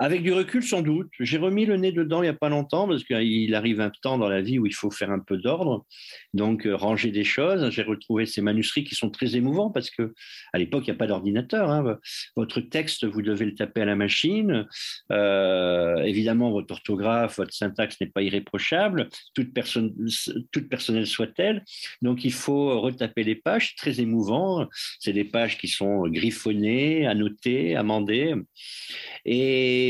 Avec 0.03 0.23
du 0.23 0.33
recul, 0.33 0.63
sans 0.63 0.81
doute. 0.81 1.11
J'ai 1.21 1.37
remis 1.37 1.67
le 1.67 1.77
nez 1.77 1.93
dedans 1.93 2.23
il 2.23 2.25
n'y 2.25 2.31
a 2.31 2.35
pas 2.35 2.49
longtemps 2.49 2.89
parce 2.89 3.05
qu'il 3.05 3.55
arrive 3.55 3.83
un 3.83 3.93
temps 4.03 4.17
dans 4.17 4.31
la 4.31 4.41
vie 4.41 4.59
où 4.59 4.65
il 4.65 4.75
faut 4.75 4.91
faire 4.91 5.11
un 5.11 5.19
peu 5.19 5.37
d'ordre, 5.37 5.85
donc 6.33 6.67
euh, 6.67 6.75
ranger 6.75 7.11
des 7.11 7.23
choses. 7.23 7.69
J'ai 7.69 7.83
retrouvé 7.83 8.25
ces 8.25 8.41
manuscrits 8.41 8.83
qui 8.83 8.95
sont 8.95 9.11
très 9.11 9.37
émouvants 9.37 9.71
parce 9.71 9.91
que 9.91 10.15
à 10.55 10.59
l'époque 10.59 10.85
il 10.87 10.91
n'y 10.91 10.97
a 10.97 10.99
pas 10.99 11.07
d'ordinateur. 11.07 11.71
Hein. 11.71 11.99
Votre 12.35 12.63
texte, 12.63 13.05
vous 13.05 13.21
devez 13.21 13.45
le 13.45 13.55
taper 13.55 13.83
à 13.83 13.85
la 13.85 13.95
machine. 13.95 14.67
Euh, 15.13 15.97
évidemment, 15.99 16.51
votre 16.51 16.73
orthographe, 16.73 17.37
votre 17.37 17.53
syntaxe 17.53 18.01
n'est 18.01 18.07
pas 18.07 18.23
irréprochable, 18.23 19.11
toute 19.35 19.53
personne, 19.53 19.95
toute 20.51 20.71
personnelle 20.71 21.07
soit-elle. 21.07 21.63
Donc 22.01 22.25
il 22.25 22.33
faut 22.33 22.81
retaper 22.81 23.23
les 23.23 23.35
pages. 23.35 23.75
Très 23.77 24.01
émouvant. 24.01 24.67
C'est 24.99 25.13
des 25.13 25.25
pages 25.25 25.59
qui 25.59 25.69
sont 25.69 26.09
griffonnées, 26.09 27.07
annotées, 27.07 27.77
amendées. 27.77 28.35
Et 29.27 29.90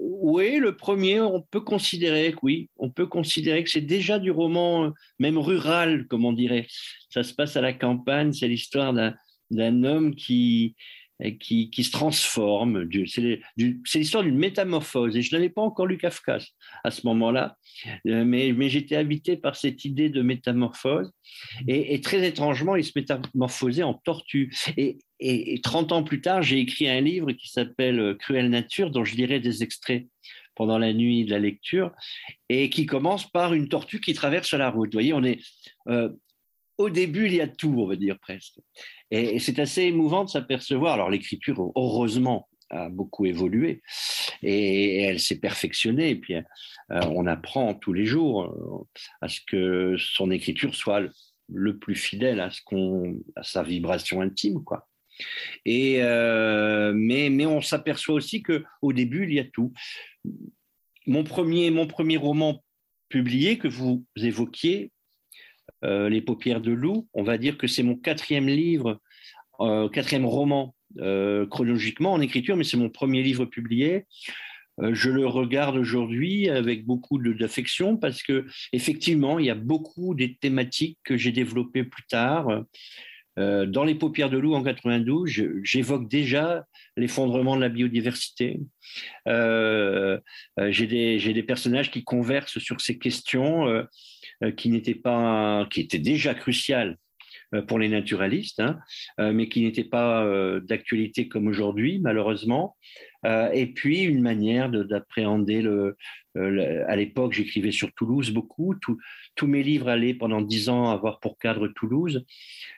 oui, 0.00 0.58
le 0.58 0.76
premier, 0.76 1.20
on 1.20 1.42
peut 1.42 1.60
considérer 1.60 2.32
que 2.32 2.38
oui, 2.42 2.70
on 2.76 2.90
peut 2.90 3.06
considérer 3.06 3.62
que 3.64 3.70
c'est 3.70 3.80
déjà 3.80 4.18
du 4.18 4.30
roman, 4.30 4.92
même 5.18 5.38
rural, 5.38 6.06
comme 6.08 6.24
on 6.24 6.32
dirait. 6.32 6.66
Ça 7.10 7.22
se 7.22 7.34
passe 7.34 7.56
à 7.56 7.60
la 7.60 7.72
campagne, 7.72 8.32
c'est 8.32 8.48
l'histoire 8.48 8.92
d'un 9.50 9.84
homme 9.84 10.14
qui, 10.14 10.76
qui, 11.40 11.70
qui, 11.70 11.84
se 11.84 11.90
transforme. 11.90 12.88
C'est 13.06 13.40
l'histoire 13.94 14.22
d'une 14.22 14.38
métamorphose. 14.38 15.16
Et 15.16 15.22
je 15.22 15.34
n'avais 15.34 15.50
pas 15.50 15.62
encore 15.62 15.86
lu 15.86 15.98
Kafka 15.98 16.38
à 16.82 16.90
ce 16.90 17.06
moment-là, 17.06 17.56
euh, 18.06 18.24
mais, 18.24 18.52
mais 18.52 18.68
j'étais 18.68 18.96
habité 18.96 19.36
par 19.36 19.56
cette 19.56 19.84
idée 19.84 20.08
de 20.08 20.22
métamorphose. 20.22 21.12
Et, 21.68 21.94
et, 21.94 22.00
très 22.00 22.26
étrangement, 22.26 22.76
il 22.76 22.84
se 22.84 22.92
métamorphosait 22.96 23.82
en 23.82 23.94
tortue. 23.94 24.52
Et, 24.76 24.98
et, 25.20 25.60
30 25.62 25.92
ans 25.92 26.02
plus 26.02 26.20
tard, 26.20 26.42
j'ai 26.42 26.58
écrit 26.58 26.88
un 26.88 27.00
livre 27.00 27.32
qui 27.32 27.48
s'appelle 27.48 28.00
euh, 28.00 28.14
Cruelle 28.14 28.50
Nature, 28.50 28.90
dont 28.90 29.04
je 29.04 29.16
lirai 29.16 29.40
des 29.40 29.62
extraits 29.62 30.06
pendant 30.54 30.78
la 30.78 30.92
nuit 30.92 31.24
de 31.24 31.30
la 31.30 31.38
lecture, 31.38 31.92
et 32.48 32.70
qui 32.70 32.86
commence 32.86 33.30
par 33.30 33.54
une 33.54 33.68
tortue 33.68 34.00
qui 34.00 34.14
traverse 34.14 34.54
la 34.54 34.70
route. 34.70 34.90
Vous 34.92 34.96
voyez, 34.96 35.12
on 35.12 35.24
est 35.24 35.40
euh, 35.88 36.10
au 36.78 36.90
début, 36.90 37.26
il 37.26 37.34
y 37.34 37.40
a 37.40 37.48
tout, 37.48 37.74
on 37.78 37.86
va 37.86 37.96
dire 37.96 38.18
presque. 38.18 38.58
Et, 39.10 39.38
c'est 39.38 39.58
assez 39.58 39.82
émouvant 39.82 40.24
de 40.24 40.30
s'apercevoir. 40.30 40.94
Alors 40.94 41.10
l'écriture, 41.10 41.72
heureusement, 41.76 42.48
a 42.70 42.88
beaucoup 42.88 43.26
évolué 43.26 43.82
et, 44.42 45.02
elle 45.02 45.20
s'est 45.20 45.38
perfectionnée. 45.38 46.10
Et 46.10 46.16
puis, 46.16 46.34
euh, 46.34 46.42
on 46.90 47.26
apprend 47.26 47.74
tous 47.74 47.92
les 47.92 48.06
jours 48.06 48.86
à 49.20 49.28
ce 49.28 49.40
que 49.46 49.96
son 49.98 50.30
écriture 50.30 50.74
soit 50.74 51.02
le, 51.48 51.78
plus 51.78 51.94
fidèle 51.94 52.40
à, 52.40 52.50
ce 52.50 52.60
à 53.36 53.42
sa 53.42 53.62
vibration 53.62 54.20
intime, 54.20 54.64
quoi. 54.64 54.88
Euh, 55.66 56.92
mais, 56.94 57.46
on 57.46 57.60
s'aperçoit 57.60 58.14
aussi 58.14 58.42
que 58.42 58.64
au 58.82 58.92
début 58.92 59.24
il 59.24 59.34
y 59.34 59.40
a 59.40 59.44
tout. 59.44 59.72
Mon 61.06 61.24
premier, 61.24 61.70
mon 61.70 61.86
premier 61.86 62.16
roman 62.16 62.62
publié 63.08 63.58
que 63.58 63.68
vous 63.68 64.04
évoquiez, 64.16 64.90
euh, 65.84 66.08
Les 66.08 66.22
paupières 66.22 66.60
de 66.60 66.72
loup, 66.72 67.08
on 67.12 67.22
va 67.22 67.38
dire 67.38 67.58
que 67.58 67.66
c'est 67.66 67.82
mon 67.82 67.96
quatrième 67.96 68.48
livre, 68.48 69.00
euh, 69.60 69.88
quatrième 69.88 70.26
roman 70.26 70.74
chronologiquement 71.50 72.12
en 72.12 72.20
écriture, 72.20 72.56
mais 72.56 72.62
c'est 72.62 72.76
mon 72.76 72.88
premier 72.88 73.20
livre 73.20 73.46
publié. 73.46 74.06
Je 74.80 75.10
le 75.10 75.26
regarde 75.26 75.76
aujourd'hui 75.76 76.48
avec 76.48 76.84
beaucoup 76.84 77.18
d'affection 77.18 77.96
parce 77.96 78.22
que 78.22 78.46
effectivement, 78.72 79.40
il 79.40 79.46
y 79.46 79.50
a 79.50 79.56
beaucoup 79.56 80.14
des 80.14 80.36
thématiques 80.36 80.98
que 81.02 81.16
j'ai 81.16 81.32
développées 81.32 81.82
plus 81.82 82.04
tard. 82.04 82.64
Euh, 83.38 83.66
dans 83.66 83.84
Les 83.84 83.94
paupières 83.94 84.30
de 84.30 84.38
loup 84.38 84.54
en 84.54 84.62
92, 84.62 85.30
j'évoque 85.62 86.08
déjà 86.08 86.66
l'effondrement 86.96 87.56
de 87.56 87.60
la 87.60 87.68
biodiversité. 87.68 88.60
Euh, 89.28 90.18
euh, 90.60 90.70
j'ai 90.70 90.86
des, 90.86 91.42
personnages 91.42 91.90
qui 91.90 92.04
conversent 92.04 92.58
sur 92.58 92.80
ces 92.80 92.98
questions 92.98 93.86
qui 94.56 94.70
n'étaient 94.70 94.94
pas, 94.94 95.66
qui 95.70 95.80
étaient 95.80 95.98
déjà 95.98 96.34
cruciales 96.34 96.96
pour 97.68 97.78
les 97.78 97.88
naturalistes, 97.88 98.60
hein, 98.60 98.80
mais 99.18 99.48
qui 99.48 99.62
n'étaient 99.62 99.84
pas 99.84 100.26
d'actualité 100.62 101.28
comme 101.28 101.46
aujourd'hui, 101.46 102.00
malheureusement. 102.00 102.76
et 103.24 103.66
puis 103.66 104.02
une 104.02 104.22
manière 104.22 104.70
d'appréhender 104.70 105.62
le, 105.62 105.96
à 106.36 106.96
l'époque, 106.96 107.32
j'écrivais 107.32 107.70
sur 107.70 107.92
Toulouse 107.92 108.30
beaucoup. 108.30 108.74
tous 109.34 109.46
mes 109.46 109.62
livres 109.62 109.88
allaient 109.88 110.14
pendant 110.14 110.40
dix 110.40 110.68
ans 110.68 110.90
avoir 110.90 111.20
pour 111.20 111.38
cadre 111.38 111.68
Toulouse. 111.68 112.24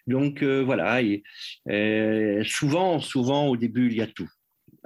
Donc 0.07 0.43
euh, 0.43 0.63
voilà, 0.63 1.03
et, 1.03 1.23
euh, 1.69 2.43
souvent, 2.45 3.01
souvent 3.01 3.49
au 3.49 3.57
début, 3.57 3.91
il 3.91 3.97
y 3.97 4.03
a 4.03 4.07
tout. 4.07 4.29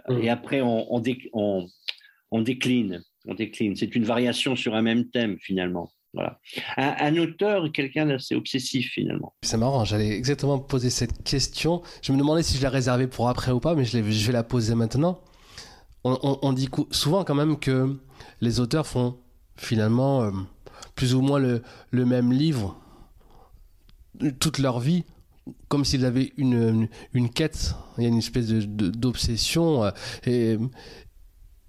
Mmh. 0.09 0.23
Et 0.23 0.31
après, 0.31 0.61
on, 0.61 0.93
on, 0.93 1.01
décline. 1.01 3.03
on 3.27 3.35
décline. 3.35 3.77
C'est 3.77 3.95
une 3.95 4.05
variation 4.05 4.57
sur 4.57 4.75
un 4.75 4.83
même 4.83 5.11
thème 5.11 5.37
finalement. 5.41 5.91
Voilà. 6.13 6.41
Un, 6.77 7.17
auteur, 7.19 7.71
quelqu'un 7.71 8.07
d'assez 8.07 8.35
obsessif 8.35 8.91
finalement. 8.91 9.33
C'est 9.43 9.57
marrant, 9.57 9.85
j'allais 9.85 10.11
exactement 10.11 10.59
poser 10.59 10.91
cette 10.91 11.23
question. 11.23 11.83
Je 12.03 12.13
me 12.13 12.19
demandais 12.19 12.43
si 12.43 12.57
je 12.57 12.63
la 12.63 12.71
réservais 12.71 13.07
pour 13.07 13.29
après 13.29 13.53
ou 13.53 13.61
pas, 13.61 13.77
mais 13.77 13.85
je, 13.85 14.03
je 14.03 14.27
vais 14.27 14.33
la 14.33 14.43
poser 14.43 14.75
maintenant. 14.75 15.23
On, 16.03 16.53
dit 16.53 16.69
souvent 16.91 17.25
quand 17.25 17.35
même 17.35 17.59
que 17.59 17.97
les 18.41 18.59
auteurs 18.59 18.87
font 18.87 19.19
finalement 19.57 20.23
euh, 20.23 20.31
plus 20.95 21.15
ou 21.15 21.21
moins 21.21 21.39
le, 21.39 21.63
même 21.93 22.33
livre 22.33 22.79
toute 24.39 24.59
leur 24.59 24.81
vie, 24.81 25.05
comme 25.69 25.85
s'ils 25.85 26.07
avaient 26.07 26.33
une, 26.37 26.89
une, 27.13 27.29
quête. 27.29 27.75
Il 27.99 28.05
y 28.05 28.07
a 28.07 28.09
une 28.09 28.19
espèce 28.19 28.49
d'obsession. 28.49 29.93
Et, 30.27 30.59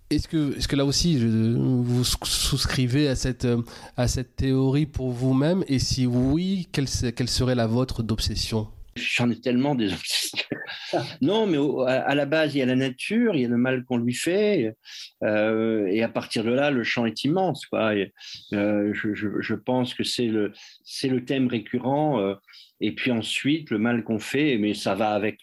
est-ce 0.09 0.27
que, 0.27 0.57
est 0.57 0.67
que 0.67 0.75
là 0.75 0.85
aussi, 0.85 1.17
vous 1.17 2.03
souscrivez 2.03 3.07
à 3.07 3.15
cette, 3.15 3.47
à 3.95 4.07
cette 4.07 4.35
théorie 4.35 4.85
pour 4.85 5.11
vous-même? 5.11 5.63
Et 5.67 5.79
si 5.79 6.05
oui, 6.05 6.67
quelle, 6.71 6.87
quelle 7.15 7.29
serait 7.29 7.55
la 7.55 7.67
vôtre 7.67 8.03
d'obsession? 8.03 8.67
J'en 8.95 9.29
ai 9.29 9.39
tellement 9.39 9.75
des 9.75 9.93
obsessions. 9.93 10.39
non, 11.21 11.47
mais 11.47 11.57
à 11.87 12.15
la 12.15 12.25
base, 12.25 12.55
il 12.55 12.59
y 12.59 12.61
a 12.61 12.65
la 12.65 12.75
nature, 12.75 13.35
il 13.35 13.41
y 13.41 13.45
a 13.45 13.49
le 13.49 13.57
mal 13.57 13.83
qu'on 13.85 13.97
lui 13.97 14.13
fait, 14.13 14.75
euh, 15.23 15.87
et 15.87 16.03
à 16.03 16.09
partir 16.09 16.43
de 16.43 16.51
là, 16.51 16.71
le 16.71 16.83
champ 16.83 17.05
est 17.05 17.23
immense. 17.23 17.65
Euh, 17.73 18.93
je, 18.93 19.53
pense 19.55 19.93
que 19.93 20.03
c'est 20.03 20.27
le, 20.27 21.25
thème 21.25 21.47
récurrent, 21.47 22.19
euh, 22.19 22.35
et 22.79 22.93
puis 22.93 23.11
ensuite, 23.11 23.69
le 23.71 23.77
mal 23.77 24.03
qu'on 24.03 24.19
fait, 24.19 24.57
mais 24.57 24.73
ça 24.73 24.95
va 24.95 25.11
avec. 25.11 25.39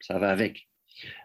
Ça 0.00 0.18
va 0.18 0.30
avec. 0.30 0.68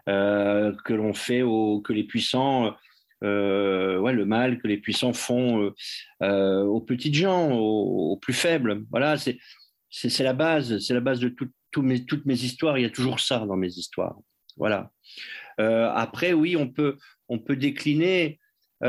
que 0.05 0.93
l'on 0.93 1.13
fait, 1.13 1.41
au, 1.41 1.81
que 1.81 1.93
les 1.93 2.03
puissants 2.03 2.75
ouais, 3.23 4.13
le 4.13 4.25
mal 4.25 4.59
que 4.59 4.67
les 4.67 4.77
puissants 4.77 5.13
font 5.13 5.73
aux 6.21 6.81
petites 6.81 7.15
gens, 7.15 7.51
aux, 7.51 8.17
plus 8.17 8.33
faibles. 8.33 8.83
Voilà, 8.91 9.17
c'est 9.17 9.39
la 10.19 10.33
base, 10.33 10.79
c'est 10.79 10.93
la 10.93 10.99
base 10.99 11.19
de 11.19 11.29
mes, 11.83 12.05
toutes 12.05 12.25
mes 12.25 12.43
histoires. 12.43 12.77
Il 12.77 12.83
y 12.83 12.85
a 12.85 12.89
toujours 12.89 13.19
ça 13.19 13.39
dans 13.39 13.57
mes 13.57 13.69
histoires. 13.69 14.17
Voilà. 14.57 14.91
après, 15.57 16.33
oui, 16.33 16.55
on 16.55 16.67
peut 16.67 16.97
on 17.29 17.39
peut 17.39 17.55
décliner. 17.55 18.39
mais 18.81 18.87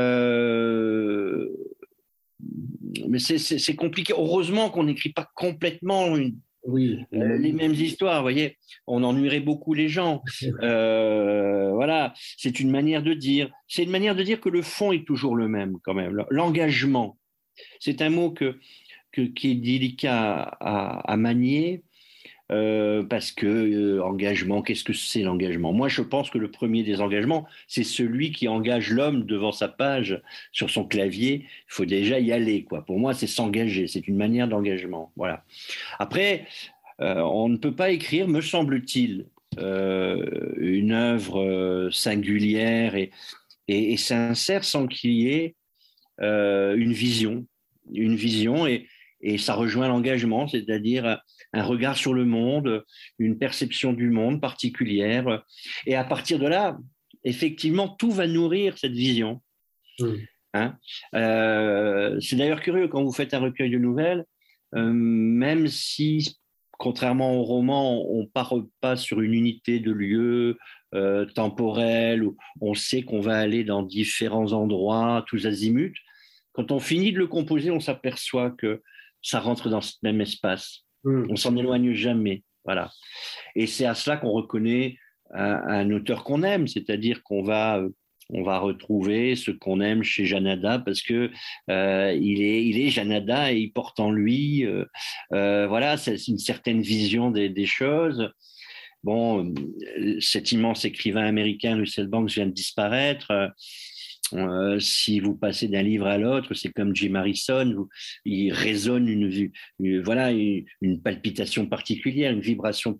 c'est 3.19 3.75
compliqué. 3.75 4.13
Heureusement 4.13 4.69
qu'on 4.69 4.83
n'écrit 4.83 5.13
pas 5.13 5.27
complètement 5.35 6.15
une, 6.15 6.39
oui. 6.63 7.05
Euh, 7.13 7.37
les 7.37 7.51
mêmes 7.51 7.73
histoires, 7.73 8.17
vous 8.17 8.23
voyez, 8.23 8.57
on 8.85 9.03
ennuierait 9.03 9.39
beaucoup 9.39 9.73
les 9.73 9.89
gens. 9.89 10.23
Euh, 10.61 11.71
voilà, 11.71 12.13
c'est 12.37 12.59
une 12.59 12.69
manière 12.69 13.01
de 13.01 13.13
dire. 13.13 13.49
C'est 13.67 13.83
une 13.83 13.91
manière 13.91 14.15
de 14.15 14.23
dire 14.23 14.41
que 14.41 14.49
le 14.49 14.61
fond 14.61 14.91
est 14.91 15.05
toujours 15.05 15.35
le 15.35 15.47
même 15.47 15.77
quand 15.83 15.93
même. 15.93 16.25
L'engagement, 16.29 17.17
c'est 17.79 18.01
un 18.01 18.09
mot 18.09 18.31
que, 18.31 18.59
qui 19.11 19.51
est 19.51 19.55
délicat 19.55 20.41
à 20.41 21.17
manier 21.17 21.83
euh, 22.51 23.03
parce 23.03 23.31
que 23.31 23.45
euh, 23.45 24.03
engagement, 24.03 24.63
qu'est-ce 24.63 24.83
que 24.83 24.93
c'est 24.93 25.21
l'engagement? 25.21 25.71
Moi, 25.71 25.87
je 25.87 26.01
pense 26.01 26.31
que 26.31 26.39
le 26.39 26.49
premier 26.49 26.81
des 26.83 26.99
engagements, 26.99 27.47
c'est 27.67 27.83
celui 27.83 28.31
qui 28.31 28.47
engage 28.47 28.89
l'homme 28.89 29.25
devant 29.25 29.51
sa 29.51 29.67
page 29.67 30.19
sur 30.51 30.69
son 30.69 30.83
clavier. 30.83 31.45
Il 31.45 31.67
faut 31.67 31.85
déjà 31.85 32.19
y 32.19 32.31
aller, 32.31 32.63
quoi. 32.63 32.83
Pour 32.83 32.97
moi, 32.97 33.13
c'est 33.13 33.27
s'engager. 33.27 33.87
C'est 33.87 34.07
une 34.07 34.17
manière 34.17 34.47
d'engagement. 34.47 35.11
Voilà. 35.15 35.43
Après, 35.99 36.47
euh, 37.01 37.21
on 37.21 37.49
ne 37.49 37.57
peut 37.57 37.75
pas 37.75 37.91
écrire, 37.91 38.27
me 38.27 38.41
semble-t-il, 38.41 39.27
une 39.57 40.91
œuvre 40.93 41.89
singulière 41.91 42.95
et, 42.95 43.11
et 43.67 43.97
sincère 43.97 44.63
sans 44.63 44.87
qu'il 44.87 45.11
y 45.11 45.29
ait 45.29 45.55
une 46.21 46.93
vision, 46.93 47.45
une 47.91 48.15
vision 48.15 48.67
et, 48.67 48.87
et 49.21 49.37
ça 49.37 49.53
rejoint 49.53 49.87
l'engagement, 49.87 50.47
c'est-à-dire 50.47 51.21
un 51.53 51.63
regard 51.63 51.97
sur 51.97 52.13
le 52.13 52.25
monde, 52.25 52.83
une 53.17 53.37
perception 53.37 53.93
du 53.93 54.09
monde 54.09 54.39
particulière. 54.39 55.43
Et 55.85 55.95
à 55.95 56.03
partir 56.03 56.39
de 56.39 56.47
là, 56.47 56.77
effectivement, 57.23 57.87
tout 57.87 58.11
va 58.11 58.27
nourrir 58.27 58.77
cette 58.77 58.93
vision. 58.93 59.41
Hein 60.53 60.77
euh, 61.13 62.19
c'est 62.19 62.35
d'ailleurs 62.35 62.61
curieux 62.61 62.87
quand 62.87 63.03
vous 63.03 63.11
faites 63.11 63.33
un 63.33 63.39
recueil 63.39 63.69
de 63.69 63.77
nouvelles, 63.77 64.25
euh, 64.75 64.91
même 64.91 65.67
si, 65.67 66.37
contrairement 66.71 67.35
au 67.35 67.43
roman, 67.43 68.03
on 68.09 68.21
ne 68.21 68.27
part 68.27 68.53
pas 68.81 68.95
sur 68.95 69.21
une 69.21 69.33
unité 69.33 69.79
de 69.79 69.91
lieu 69.91 70.57
euh, 70.95 71.25
temporel, 71.25 72.23
où 72.23 72.37
on 72.61 72.73
sait 72.73 73.03
qu'on 73.03 73.19
va 73.19 73.37
aller 73.37 73.63
dans 73.63 73.83
différents 73.83 74.53
endroits, 74.53 75.23
tous 75.27 75.45
azimuts. 75.45 75.99
Quand 76.53 76.71
on 76.71 76.79
finit 76.79 77.11
de 77.11 77.19
le 77.19 77.27
composer, 77.27 77.69
on 77.69 77.79
s'aperçoit 77.79 78.51
que 78.51 78.81
ça 79.21 79.39
rentre 79.39 79.69
dans 79.69 79.81
ce 79.81 79.93
même 80.03 80.21
espace. 80.21 80.85
Hmm. 81.03 81.25
On 81.29 81.35
s'en 81.35 81.55
éloigne 81.55 81.93
jamais. 81.93 82.43
Voilà. 82.65 82.91
Et 83.55 83.67
c'est 83.67 83.85
à 83.85 83.95
cela 83.95 84.17
qu'on 84.17 84.31
reconnaît 84.31 84.97
un, 85.33 85.91
auteur 85.91 86.23
qu'on 86.23 86.43
aime, 86.43 86.67
c'est-à-dire 86.67 87.23
qu'on 87.23 87.43
va, 87.43 87.77
euh, 87.77 87.89
on 88.29 88.43
va 88.43 88.59
retrouver 88.59 89.35
ce 89.35 89.51
qu'on 89.51 89.81
aime 89.81 90.03
chez 90.03 90.25
Janada 90.25 90.79
parce 90.79 91.01
que 91.01 91.31
euh, 91.69 92.17
il 92.19 92.41
est, 92.41 92.65
il 92.65 92.79
est 92.79 92.89
Janada 92.89 93.53
et 93.53 93.57
il 93.57 93.71
porte 93.71 93.99
en 93.99 94.11
lui, 94.11 94.65
euh, 94.65 95.67
voilà, 95.67 95.97
c'est 95.97 96.27
une 96.27 96.37
certaine 96.37 96.81
vision 96.81 97.31
des, 97.31 97.49
des, 97.49 97.65
choses. 97.65 98.31
Bon, 99.03 99.53
cet 100.19 100.51
immense 100.51 100.83
écrivain 100.83 101.25
américain 101.25 101.77
Russell 101.77 102.07
Banks 102.07 102.31
vient 102.31 102.47
de 102.47 102.51
disparaître. 102.51 103.51
Euh, 104.33 104.79
si 104.79 105.19
vous 105.19 105.35
passez 105.35 105.67
d'un 105.67 105.81
livre 105.81 106.07
à 106.07 106.17
l'autre, 106.17 106.53
c'est 106.53 106.71
comme 106.71 106.95
Jim 106.95 107.15
Harrison, 107.15 107.87
il 108.25 108.51
résonne 108.51 109.07
une, 109.07 110.01
voilà, 110.03 110.31
une, 110.31 111.01
palpitation 111.03 111.65
particulière, 111.65 112.31
une 112.31 112.41
vibration 112.41 112.95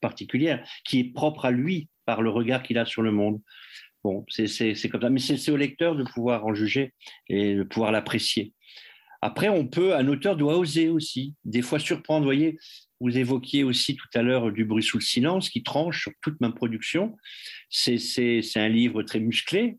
particulière 0.00 0.66
qui 0.84 1.00
est 1.00 1.12
propre 1.12 1.46
à 1.46 1.50
lui 1.50 1.88
par 2.04 2.22
le 2.22 2.30
regard 2.30 2.62
qu'il 2.62 2.78
a 2.78 2.84
sur 2.84 3.02
le 3.02 3.10
monde. 3.10 3.40
Bon, 4.04 4.24
c'est 4.28 4.88
comme 4.88 5.02
ça. 5.02 5.10
Mais 5.10 5.18
c'est 5.18 5.50
au 5.50 5.56
lecteur 5.56 5.96
de 5.96 6.04
pouvoir 6.04 6.46
en 6.46 6.54
juger 6.54 6.94
et 7.28 7.54
de 7.56 7.64
pouvoir 7.64 7.90
l'apprécier. 7.90 8.52
Après, 9.22 9.48
on 9.48 9.66
peut, 9.66 9.96
un 9.96 10.06
auteur 10.06 10.36
doit 10.36 10.56
oser 10.56 10.88
aussi, 10.88 11.34
des 11.44 11.62
fois 11.62 11.80
surprendre. 11.80 12.24
Voyez, 12.24 12.58
vous 13.00 13.16
évoquiez 13.18 13.64
aussi 13.64 13.96
tout 13.96 14.06
à 14.14 14.22
l'heure 14.22 14.52
du 14.52 14.64
bruit 14.64 14.82
sous 14.82 14.98
le 14.98 15.02
silence 15.02 15.50
qui 15.50 15.62
tranche 15.62 16.02
sur 16.02 16.12
toute 16.22 16.40
ma 16.40 16.52
production. 16.52 17.16
C'est 17.68 17.98
un 18.56 18.68
livre 18.68 19.02
très 19.02 19.20
musclé, 19.20 19.78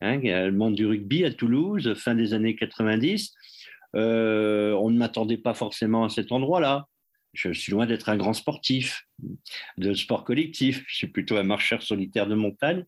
hein, 0.00 0.18
le 0.18 0.52
monde 0.52 0.74
du 0.74 0.86
rugby 0.86 1.24
à 1.24 1.32
Toulouse, 1.32 1.94
fin 1.94 2.14
des 2.14 2.34
années 2.34 2.56
90. 2.56 3.32
Euh, 3.94 4.72
on 4.74 4.90
ne 4.90 4.98
m'attendait 4.98 5.38
pas 5.38 5.54
forcément 5.54 6.04
à 6.04 6.08
cet 6.08 6.32
endroit-là. 6.32 6.86
Je 7.36 7.52
suis 7.52 7.70
loin 7.70 7.84
d'être 7.84 8.08
un 8.08 8.16
grand 8.16 8.32
sportif 8.32 9.06
de 9.76 9.92
sport 9.92 10.24
collectif. 10.24 10.84
Je 10.88 10.96
suis 10.96 11.06
plutôt 11.06 11.36
un 11.36 11.42
marcheur 11.42 11.82
solitaire 11.82 12.26
de 12.26 12.34
montagne. 12.34 12.84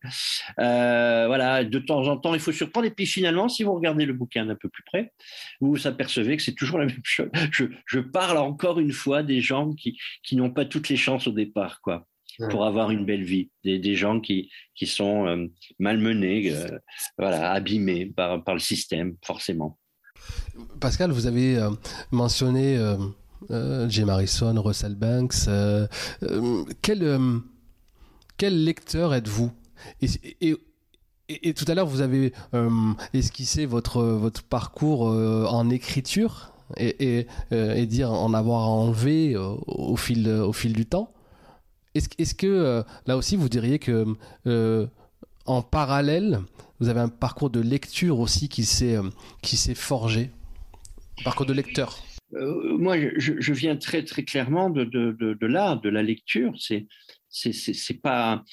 Euh, 0.59 1.27
voilà, 1.27 1.63
de 1.63 1.79
temps 1.79 2.07
en 2.07 2.17
temps, 2.17 2.33
il 2.33 2.39
faut 2.39 2.51
surprendre. 2.51 2.87
Et 2.87 2.91
puis 2.91 3.05
finalement, 3.05 3.47
si 3.47 3.63
vous 3.63 3.73
regardez 3.75 4.05
le 4.05 4.13
bouquin 4.13 4.47
d'un 4.47 4.55
peu 4.55 4.67
plus 4.67 4.83
près, 4.83 5.13
vous 5.61 5.69
vous 5.69 5.87
apercevez 5.87 6.35
que 6.35 6.41
c'est 6.41 6.55
toujours 6.55 6.79
la 6.79 6.87
même 6.87 6.99
chose. 7.03 7.29
Je, 7.51 7.99
parle 7.99 8.39
encore 8.39 8.79
une 8.79 8.91
fois 8.91 9.21
des 9.21 9.39
gens 9.39 9.73
qui, 9.73 9.99
qui 10.23 10.35
n'ont 10.35 10.51
pas 10.51 10.65
toutes 10.65 10.89
les 10.89 10.97
chances 10.97 11.27
au 11.27 11.31
départ, 11.31 11.79
quoi 11.81 12.07
pour 12.49 12.65
avoir 12.65 12.91
une 12.91 13.05
belle 13.05 13.23
vie. 13.23 13.49
Des, 13.63 13.79
des 13.79 13.95
gens 13.95 14.19
qui, 14.19 14.49
qui 14.75 14.87
sont 14.87 15.27
euh, 15.27 15.47
malmenés, 15.77 16.51
euh, 16.51 16.79
voilà, 17.17 17.51
abîmés 17.51 18.05
par, 18.05 18.43
par 18.43 18.53
le 18.53 18.59
système, 18.59 19.15
forcément. 19.23 19.77
Pascal, 20.79 21.11
vous 21.11 21.27
avez 21.27 21.57
euh, 21.57 21.69
mentionné 22.11 22.77
Jim 23.87 24.09
Harrison, 24.09 24.61
Russell 24.61 24.95
Banks. 24.95 25.47
quel, 26.81 27.19
quel 28.37 28.63
lecteur 28.63 29.13
êtes-vous? 29.13 29.51
Et, 30.01 30.07
et, 30.41 30.57
et, 31.29 31.53
tout 31.53 31.65
à 31.67 31.73
l'heure, 31.73 31.87
vous 31.87 32.01
avez 32.01 32.33
esquissé 33.13 33.65
votre, 33.65 34.03
votre 34.03 34.43
parcours 34.43 35.03
en 35.03 35.69
écriture 35.69 36.51
et, 36.75 37.27
et, 37.51 37.85
dire 37.85 38.11
en 38.11 38.33
avoir 38.33 38.67
enlevé 38.67 39.37
au, 39.37 39.95
fil, 39.95 40.27
au 40.29 40.51
fil 40.51 40.73
du 40.73 40.85
temps. 40.85 41.13
Est-ce 41.95 42.35
que 42.35 42.47
euh, 42.47 42.83
là 43.07 43.17
aussi 43.17 43.35
vous 43.35 43.49
diriez 43.49 43.79
que 43.79 44.05
euh, 44.45 44.87
en 45.45 45.61
parallèle, 45.61 46.39
vous 46.79 46.89
avez 46.89 46.99
un 46.99 47.09
parcours 47.09 47.49
de 47.49 47.59
lecture 47.59 48.19
aussi 48.19 48.47
qui 48.47 48.63
s'est 48.63 48.95
euh, 48.95 49.75
forgé, 49.75 50.29
parcours 51.23 51.47
de 51.47 51.53
lecteur 51.53 51.97
Moi, 52.31 52.97
je, 53.17 53.53
viens 53.53 53.75
très 53.75 54.03
très 54.03 54.23
clairement 54.23 54.69
de, 54.69 54.83
de, 54.83 55.11
de, 55.33 55.47
là, 55.47 55.75
de 55.77 55.89
la 55.89 56.03
lecture. 56.03 56.53
C'est 56.59 56.87
c'est 57.29 58.01
pas 58.01 58.43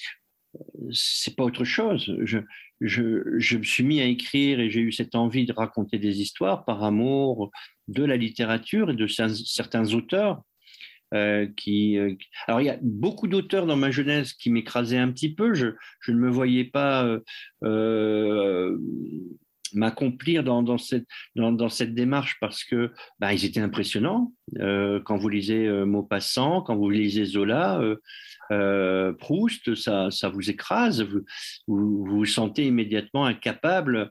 c'est 0.91 1.37
pas 1.37 1.45
autre 1.45 1.65
chose. 1.65 2.17
Je, 2.23 2.39
je, 2.81 3.39
je, 3.39 3.59
me 3.59 3.63
suis 3.63 3.85
mis 3.85 4.01
à 4.01 4.07
écrire 4.07 4.61
et 4.61 4.71
j'ai 4.71 4.81
eu 4.81 4.93
cette 4.93 5.15
envie 5.15 5.45
de 5.45 5.53
raconter 5.53 5.99
des 5.99 6.21
histoires 6.21 6.65
par 6.65 6.83
amour 6.83 7.51
de 7.89 8.05
la 8.05 8.17
littérature 8.17 8.91
et 8.91 8.95
de 8.95 9.07
certains 9.07 9.93
auteurs 9.93 10.43
euh, 11.17 11.47
euh, 11.69 12.15
alors 12.47 12.61
il 12.61 12.65
y 12.65 12.71
a 12.71 12.79
beaucoup 12.83 13.27
d'auteurs 13.27 13.67
dans 13.67 13.77
ma 13.77 13.91
jeunesse 13.91 14.33
qui 14.33 14.51
m'écrasaient 14.51 14.99
un 14.99 15.11
petit 15.11 15.35
peu. 15.35 15.55
Je, 15.55 15.67
ne 16.09 16.17
me 16.17 16.31
voyais 16.31 16.65
pas 16.65 17.09
euh, 17.65 18.79
m'accomplir 19.75 20.45
dans, 20.45 20.79
cette, 20.79 21.95
démarche 21.95 22.37
parce 22.41 22.65
que 22.65 22.93
bah, 23.19 23.33
ils 23.33 23.45
étaient 23.45 23.61
impressionnants. 23.61 24.33
quand 24.59 25.17
vous 25.17 25.29
lisez 25.29 25.69
Maupassant, 25.85 26.63
quand 26.63 26.77
vous 26.77 26.91
lisez 26.91 27.25
Zola, 27.25 27.81
Proust, 29.19 29.75
ça, 29.75 30.29
vous 30.33 30.51
écrase. 30.51 31.07
Vous 31.67 32.05
vous, 32.05 32.25
sentez 32.25 32.67
immédiatement 32.67 33.25
incapable 33.25 34.11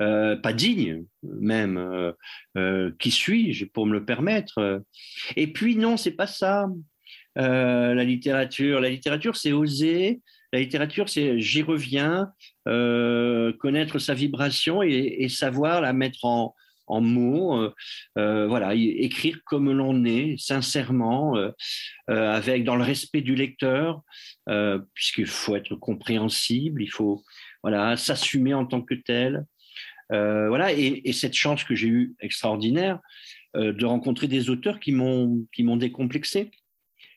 euh, 0.00 0.36
pas 0.36 0.52
digne 0.52 1.04
même. 1.22 1.76
Euh, 1.76 2.12
euh, 2.56 2.92
qui 2.98 3.10
suis-je 3.10 3.64
pour 3.64 3.86
me 3.86 3.92
le 3.92 4.04
permettre? 4.04 4.82
Et 5.36 5.52
puis 5.52 5.76
non, 5.76 5.96
c'est 5.96 6.12
pas 6.12 6.26
ça. 6.26 6.66
la 7.36 8.04
littérature, 8.04 8.80
la 8.80 8.90
littérature, 8.90 9.36
c'est 9.36 9.52
oser. 9.52 10.20
La 10.52 10.60
littérature, 10.60 11.08
c'est 11.08 11.40
j'y 11.40 11.62
reviens, 11.62 12.32
connaître 12.64 13.98
sa 13.98 14.14
vibration 14.14 14.82
et, 14.82 15.28
savoir 15.28 15.82
la 15.82 15.92
mettre 15.92 16.24
en, 16.24 16.54
en 16.86 17.00
mots, 17.02 17.70
voilà, 18.16 18.74
écrire 18.74 19.38
comme 19.44 19.70
l'on 19.70 20.04
est, 20.06 20.36
sincèrement, 20.38 21.36
avec 22.06 22.64
dans 22.64 22.76
le 22.76 22.82
respect 22.82 23.20
du 23.20 23.34
lecteur, 23.34 24.00
puisqu'il 24.94 25.26
faut 25.26 25.54
être 25.54 25.74
compréhensible, 25.76 26.82
il 26.82 26.90
faut 26.90 27.22
voilà 27.62 27.98
s'assumer 27.98 28.54
en 28.54 28.64
tant 28.64 28.80
que 28.80 28.94
tel. 28.94 29.44
Euh, 30.12 30.48
voilà, 30.48 30.72
et, 30.72 31.12
cette 31.12 31.34
chance 31.34 31.64
que 31.64 31.74
j'ai 31.74 31.88
eue 31.88 32.14
extraordinaire 32.20 33.00
euh, 33.56 33.72
de 33.72 33.84
rencontrer 33.84 34.26
des 34.26 34.50
auteurs 34.50 34.80
qui 34.80 34.92
m'ont 34.92 35.46
qui 35.52 35.62
m'ont 35.62 35.76
décomplexé. 35.76 36.50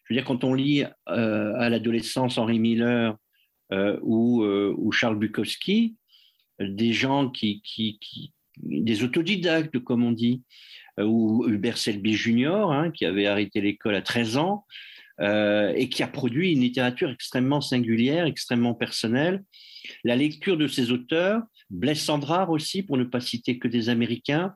Je 0.04 0.14
veux 0.14 0.16
dire, 0.16 0.26
quand 0.26 0.44
on 0.44 0.54
lit 0.54 0.84
euh, 1.10 1.54
à 1.58 1.70
l'adolescence 1.70 2.38
Henri 2.38 2.60
Miller 2.60 3.16
ou, 4.02 4.92
Charles 4.92 5.18
Bukowski, 5.18 5.96
des 6.60 6.92
gens 6.92 7.30
qui, 7.30 7.62
qui, 7.62 7.98
qui, 8.02 8.34
des 8.58 9.06
autodidactes, 9.06 9.80
comme 9.80 10.04
on 10.04 10.12
dit, 10.12 10.44
ou 11.00 11.48
Hubert 11.48 11.78
Selby 11.78 12.16
Junior, 12.16 12.74
hein, 12.74 12.92
qui 12.92 13.06
avait 13.06 13.28
arrêté 13.28 13.62
l'école 13.62 13.96
à 13.96 14.02
13 14.02 14.36
ans, 14.36 14.66
et 15.22 15.88
qui 15.90 16.04
a 16.04 16.08
produit 16.08 16.52
une 16.52 16.60
littérature 16.60 17.10
extrêmement 17.12 17.62
singulière, 17.62 18.26
extrêmement 18.26 18.74
personnelle. 18.74 19.42
La 20.04 20.18
lecture 20.18 20.58
de 20.58 20.68
ces 20.68 20.92
auteurs 20.92 21.42
Blaise 21.72 22.02
Sandrard 22.02 22.50
aussi, 22.50 22.84
pour 22.84 22.98
ne 22.98 23.04
pas 23.04 23.20
citer 23.20 23.58
que 23.58 23.68
des 23.68 23.90
Américains. 23.90 24.54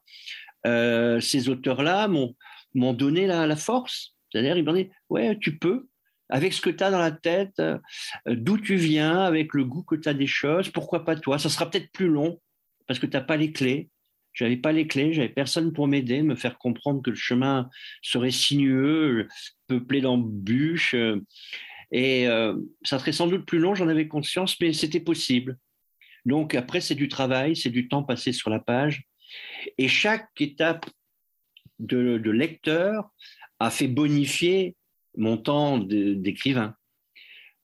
Euh, 0.67 1.19
ces 1.19 1.49
auteurs-là 1.49 2.07
m'ont 2.07 2.93
donné 2.93 3.27
la, 3.27 3.55
force. 3.55 4.15
C'est-à-dire, 4.31 4.57
ils 4.57 4.65
m'ont 4.65 4.73
dit, 4.73 4.89
ouais, 5.09 5.37
tu 5.39 5.57
peux, 5.57 5.87
avec 6.29 6.53
ce 6.53 6.61
que 6.61 6.69
tu 6.69 6.83
as 6.83 6.91
dans 6.91 6.99
la 6.99 7.11
tête, 7.11 7.59
euh, 7.59 7.77
d'où 8.27 8.57
tu 8.57 8.75
viens, 8.75 9.19
avec 9.19 9.53
le 9.53 9.63
goût 9.63 9.83
que 9.83 9.95
tu 9.95 10.09
as 10.09 10.13
des 10.13 10.27
choses, 10.27 10.69
pourquoi 10.69 11.05
pas 11.05 11.15
toi? 11.15 11.39
Ça 11.39 11.49
sera 11.49 11.69
peut-être 11.69 11.91
plus 11.91 12.07
long, 12.07 12.39
parce 12.87 12.99
que 12.99 13.05
tu 13.05 13.13
n'as 13.13 13.23
pas 13.23 13.37
les 13.37 13.51
clés. 13.51 13.89
J'avais 14.33 14.57
pas 14.57 14.73
les 14.73 14.85
clés, 14.85 15.13
j'avais 15.13 15.29
personne 15.29 15.71
pour 15.71 15.87
m'aider, 15.87 16.21
me 16.21 16.35
faire 16.35 16.57
comprendre 16.57 17.01
que 17.01 17.09
le 17.09 17.15
chemin 17.15 17.69
serait 18.01 18.31
sinueux, 18.31 19.29
peuplé 19.67 20.01
d'embûches. 20.01 20.93
Et 21.91 22.27
euh, 22.27 22.55
ça 22.83 22.99
serait 22.99 23.13
sans 23.13 23.27
doute 23.27 23.45
plus 23.45 23.59
long, 23.59 23.75
j'en 23.75 23.87
avais 23.87 24.09
conscience, 24.09 24.59
mais 24.59 24.73
c'était 24.73 24.99
possible. 24.99 25.57
Donc 26.25 26.55
après, 26.55 26.81
c'est 26.81 26.95
du 26.95 27.07
travail, 27.07 27.55
c'est 27.55 27.69
du 27.69 27.87
temps 27.87 28.03
passé 28.03 28.31
sur 28.31 28.49
la 28.49 28.59
page. 28.59 29.03
Et 29.77 29.87
chaque 29.87 30.29
étape 30.39 30.85
de, 31.79 32.17
lecteur 32.29 33.09
a 33.59 33.69
fait 33.69 33.87
bonifier 33.87 34.75
mon 35.17 35.37
temps 35.37 35.77
d'écrivain. 35.77 36.75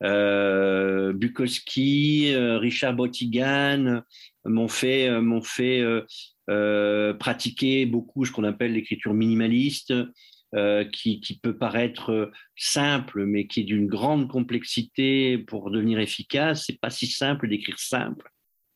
Euh, 0.03 1.13
Bukowski, 1.13 2.33
euh, 2.33 2.57
Richard 2.57 2.95
Botigan 2.95 4.01
m'ont 4.45 4.67
fait, 4.67 5.07
euh, 5.07 5.43
fait 5.43 7.13
pratiquer 7.19 7.85
beaucoup 7.85 8.25
ce 8.25 8.31
qu'on 8.31 8.43
appelle 8.43 8.73
l'écriture 8.73 9.13
minimaliste, 9.13 9.93
qui, 10.91 11.21
qui, 11.21 11.39
peut 11.39 11.57
paraître 11.57 12.29
simple, 12.57 13.25
mais 13.25 13.47
qui 13.47 13.61
est 13.61 13.63
d'une 13.63 13.87
grande 13.87 14.27
complexité 14.27 15.37
pour 15.37 15.71
devenir 15.71 15.99
efficace. 15.99 16.65
C'est 16.67 16.77
pas 16.77 16.89
si 16.89 17.07
simple 17.07 17.47
d'écrire 17.47 17.79
simple. 17.79 18.29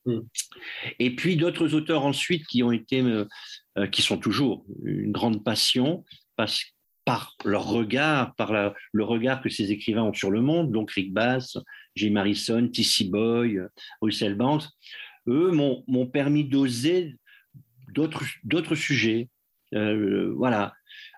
Mm. 0.05 0.19
Et 0.99 1.15
puis 1.15 1.35
d'autres 1.35 1.73
auteurs 1.73 2.05
ensuite 2.05 2.45
qui 2.47 2.63
ont 2.63 2.71
été, 2.71 3.01
euh, 3.01 3.25
euh, 3.77 3.87
qui 3.87 4.01
sont 4.01 4.17
toujours 4.17 4.65
une 4.83 5.11
grande 5.11 5.43
passion 5.43 6.03
parce, 6.35 6.63
par 7.05 7.35
leur 7.43 7.67
regard, 7.67 8.35
par 8.35 8.51
le 8.91 9.03
regard 9.03 9.41
que 9.41 9.49
ces 9.49 9.71
écrivains 9.71 10.03
ont 10.03 10.13
sur 10.13 10.31
le 10.31 10.41
monde, 10.41 10.71
donc 10.71 10.91
Rick 10.91 11.13
Bass, 11.13 11.57
Jim 11.95 12.15
Harrison, 12.15 12.67
T.C. 12.67 13.05
Boy, 13.05 13.59
Russell 14.01 14.33
Banks, 14.33 14.65
eux 15.27 15.51
m'ont 15.51 16.07
permis 16.07 16.45
d'oser 16.45 17.15
d'autres 18.43 18.75
sujets. 18.75 19.29
Euh, 19.73 20.33
voilà, 20.35 20.73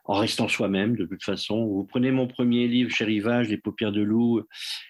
en 0.07 0.19
restant 0.19 0.47
soi-même 0.47 0.95
de 0.95 1.05
toute 1.05 1.23
façon. 1.23 1.65
Vous 1.65 1.83
prenez 1.83 2.11
mon 2.11 2.27
premier 2.27 2.67
livre, 2.67 2.89
Chez 2.89 3.05
Rivage, 3.05 3.49
Les 3.49 3.57
paupières 3.57 3.91
de 3.91 4.01
loup, 4.01 4.41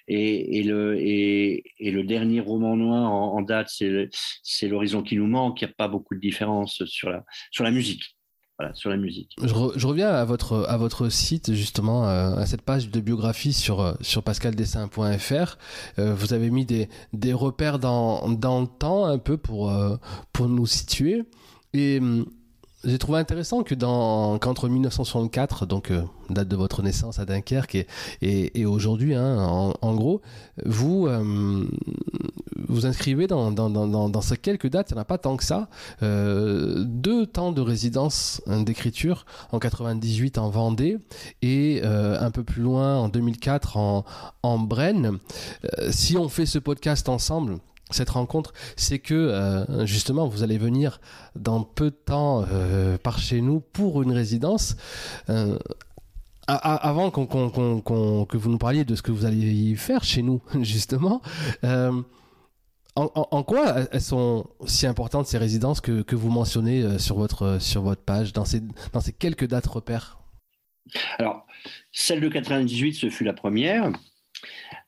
et, 0.07 0.63
le, 0.63 2.01
dernier 2.03 2.39
roman 2.39 2.75
noir 2.77 3.11
en, 3.11 3.41
date, 3.41 3.69
c'est 3.69 4.67
L'horizon 4.67 5.01
qui 5.01 5.17
nous 5.17 5.27
manque. 5.27 5.61
Il 5.61 5.65
n'y 5.65 5.71
a 5.71 5.73
pas 5.75 5.87
beaucoup 5.87 6.15
de 6.15 6.19
différence 6.19 6.83
sur 6.85 7.09
la, 7.09 7.71
musique. 7.71 8.15
Sur 8.73 8.89
la 8.89 8.97
musique. 8.97 9.35
Je, 9.41 9.87
reviens 9.87 10.09
à 10.09 10.25
votre, 10.25 11.09
site, 11.09 11.53
justement, 11.53 12.07
euh, 12.07 12.35
à 12.35 12.45
cette 12.45 12.61
page 12.61 12.89
de 12.89 12.99
biographie 12.99 13.53
sur, 13.53 13.81
euh, 13.81 13.93
sur 14.01 14.23
pascaldessin.fr. 14.23 15.57
Euh, 15.99 16.13
vous 16.13 16.33
avez 16.33 16.49
mis 16.49 16.65
des, 16.65 17.33
repères 17.33 17.79
dans, 17.79 18.29
dans 18.29 18.61
le 18.61 18.67
temps, 18.67 19.05
un 19.05 19.17
peu, 19.17 19.37
pour, 19.37 19.73
pour 20.31 20.47
nous 20.47 20.67
situer. 20.67 21.23
Et 21.73 21.99
hum, 21.99 22.25
j'ai 22.83 22.99
trouvé 22.99 23.17
intéressant 23.17 23.63
que 23.63 23.73
dans 23.73 24.37
qu'entre 24.37 24.69
1964, 24.69 25.65
donc 25.65 25.89
euh, 25.89 26.03
date 26.29 26.47
de 26.47 26.55
votre 26.55 26.83
naissance 26.83 27.17
à 27.17 27.25
Dunkerque, 27.25 27.87
et, 28.21 28.65
aujourd'hui, 28.65 29.15
hein, 29.15 29.73
en, 29.81 29.95
gros, 29.95 30.21
vous 30.63 31.07
euh, 31.07 31.67
vous 32.67 32.85
inscrivez 32.85 33.25
dans, 33.25 33.51
dans, 33.51 33.69
dans, 33.69 34.09
dans, 34.09 34.21
ces 34.21 34.37
quelques 34.37 34.69
dates, 34.69 34.91
il 34.91 34.93
n'y 34.93 34.99
en 34.99 35.01
a 35.01 35.05
pas 35.05 35.17
tant 35.17 35.37
que 35.37 35.43
ça, 35.43 35.69
euh, 36.03 36.83
deux 36.85 37.25
temps 37.25 37.51
de 37.51 37.61
résidence 37.61 38.41
hein, 38.45 38.61
d'écriture, 38.61 39.25
en 39.51 39.59
98 39.59 40.37
en 40.37 40.49
Vendée 40.49 40.99
et 41.41 41.81
un 41.83 42.31
peu 42.31 42.43
plus 42.43 42.61
loin 42.61 42.97
en 42.97 43.09
2004 43.09 43.77
en, 43.77 44.05
en 44.43 44.59
Brenne. 44.59 45.17
si 45.89 46.17
on 46.17 46.29
fait 46.29 46.45
ce 46.45 46.59
podcast 46.59 47.09
ensemble, 47.09 47.57
cette 47.89 48.09
rencontre, 48.09 48.53
c'est 48.75 48.99
que 48.99 49.13
euh, 49.13 49.85
justement 49.85 50.27
vous 50.27 50.43
allez 50.43 50.57
venir 50.57 50.99
dans 51.35 51.63
peu 51.63 51.85
de 51.85 51.95
temps 51.95 52.45
euh, 52.51 52.97
par 52.97 53.19
chez 53.19 53.41
nous 53.41 53.59
pour 53.59 54.01
une 54.01 54.11
résidence. 54.11 54.75
Euh, 55.29 55.57
avant 56.49 57.11
que 57.11 58.37
vous 58.37 58.49
nous 58.49 58.57
parliez 58.57 58.85
de 58.85 58.95
ce 58.95 59.01
que 59.01 59.11
vous 59.11 59.25
allez 59.25 59.75
faire 59.75 60.05
chez 60.05 60.21
nous, 60.21 60.41
justement, 60.61 61.21
en, 62.95 63.43
quoi 63.43 63.75
elles 63.91 64.01
sont 64.01 64.47
si 64.65 64.87
importantes 64.87 65.27
ces 65.27 65.37
résidences 65.37 65.81
que, 65.81 66.03
que 66.03 66.15
vous 66.15 66.29
mentionnez 66.29 66.99
sur 66.99 67.17
votre, 67.17 67.57
sur 67.59 67.81
votre 67.81 68.01
page, 68.01 68.31
dans 68.31 68.45
ces, 68.45 68.61
dans 68.93 69.01
ces 69.01 69.11
quelques 69.11 69.45
dates 69.45 69.67
repères? 69.67 70.19
Alors, 71.19 71.45
celle 71.91 72.21
de 72.21 72.29
98, 72.29 72.93
ce 72.93 73.09
fut 73.09 73.25
la 73.25 73.33
première. 73.33 73.91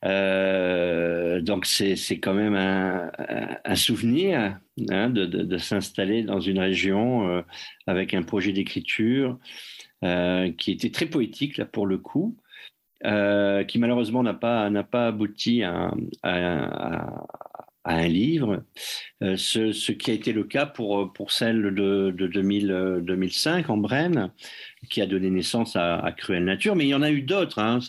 Euh, 0.06 1.42
donc 1.42 1.66
c'est 1.66 2.20
quand 2.20 2.34
même 2.34 2.56
un, 2.56 3.76
souvenir 3.76 4.58
hein, 4.90 5.10
de, 5.10 5.26
de, 5.26 5.58
s'installer 5.58 6.24
dans 6.24 6.40
une 6.40 6.60
région 6.60 7.28
euh, 7.28 7.42
avec 7.86 8.14
un 8.14 8.24
projet 8.24 8.54
d'écriture 8.54 9.38
euh, 10.06 10.52
qui 10.52 10.72
était 10.72 10.92
très 10.92 11.06
poétique 11.06 11.58
là 11.58 11.66
pour 11.66 11.86
le 11.86 11.98
coup, 11.98 12.38
qui 13.02 13.80
malheureusement 13.80 14.24
n'a 14.24 14.34
pas 14.34 14.70
pas 14.84 15.08
abouti 15.08 15.64
à, 15.64 15.92
un 17.86 18.08
livre, 18.08 18.64
ce, 19.22 19.72
ce, 19.72 19.92
qui 19.94 20.12
a 20.12 20.14
été 20.14 20.32
le 20.32 20.44
cas 20.44 20.66
pour, 20.66 21.12
pour 21.14 21.32
celle 21.32 21.74
de, 21.74 22.14
de 22.16 22.28
2000, 22.28 23.00
2005 23.02 23.70
en 23.70 23.78
Brenne, 23.78 24.32
qui 24.90 25.02
a 25.02 25.06
donné 25.06 25.30
naissance 25.30 25.76
à, 25.76 26.00
à 26.00 26.12
Cruelle 26.12 26.46
Nature, 26.46 26.76
mais 26.76 26.86
il 26.86 26.90
y 26.90 26.94
en 26.94 27.02
a 27.02 27.12
eu 27.12 27.22
d'autres. 27.22 27.60
Hein, 27.60 27.80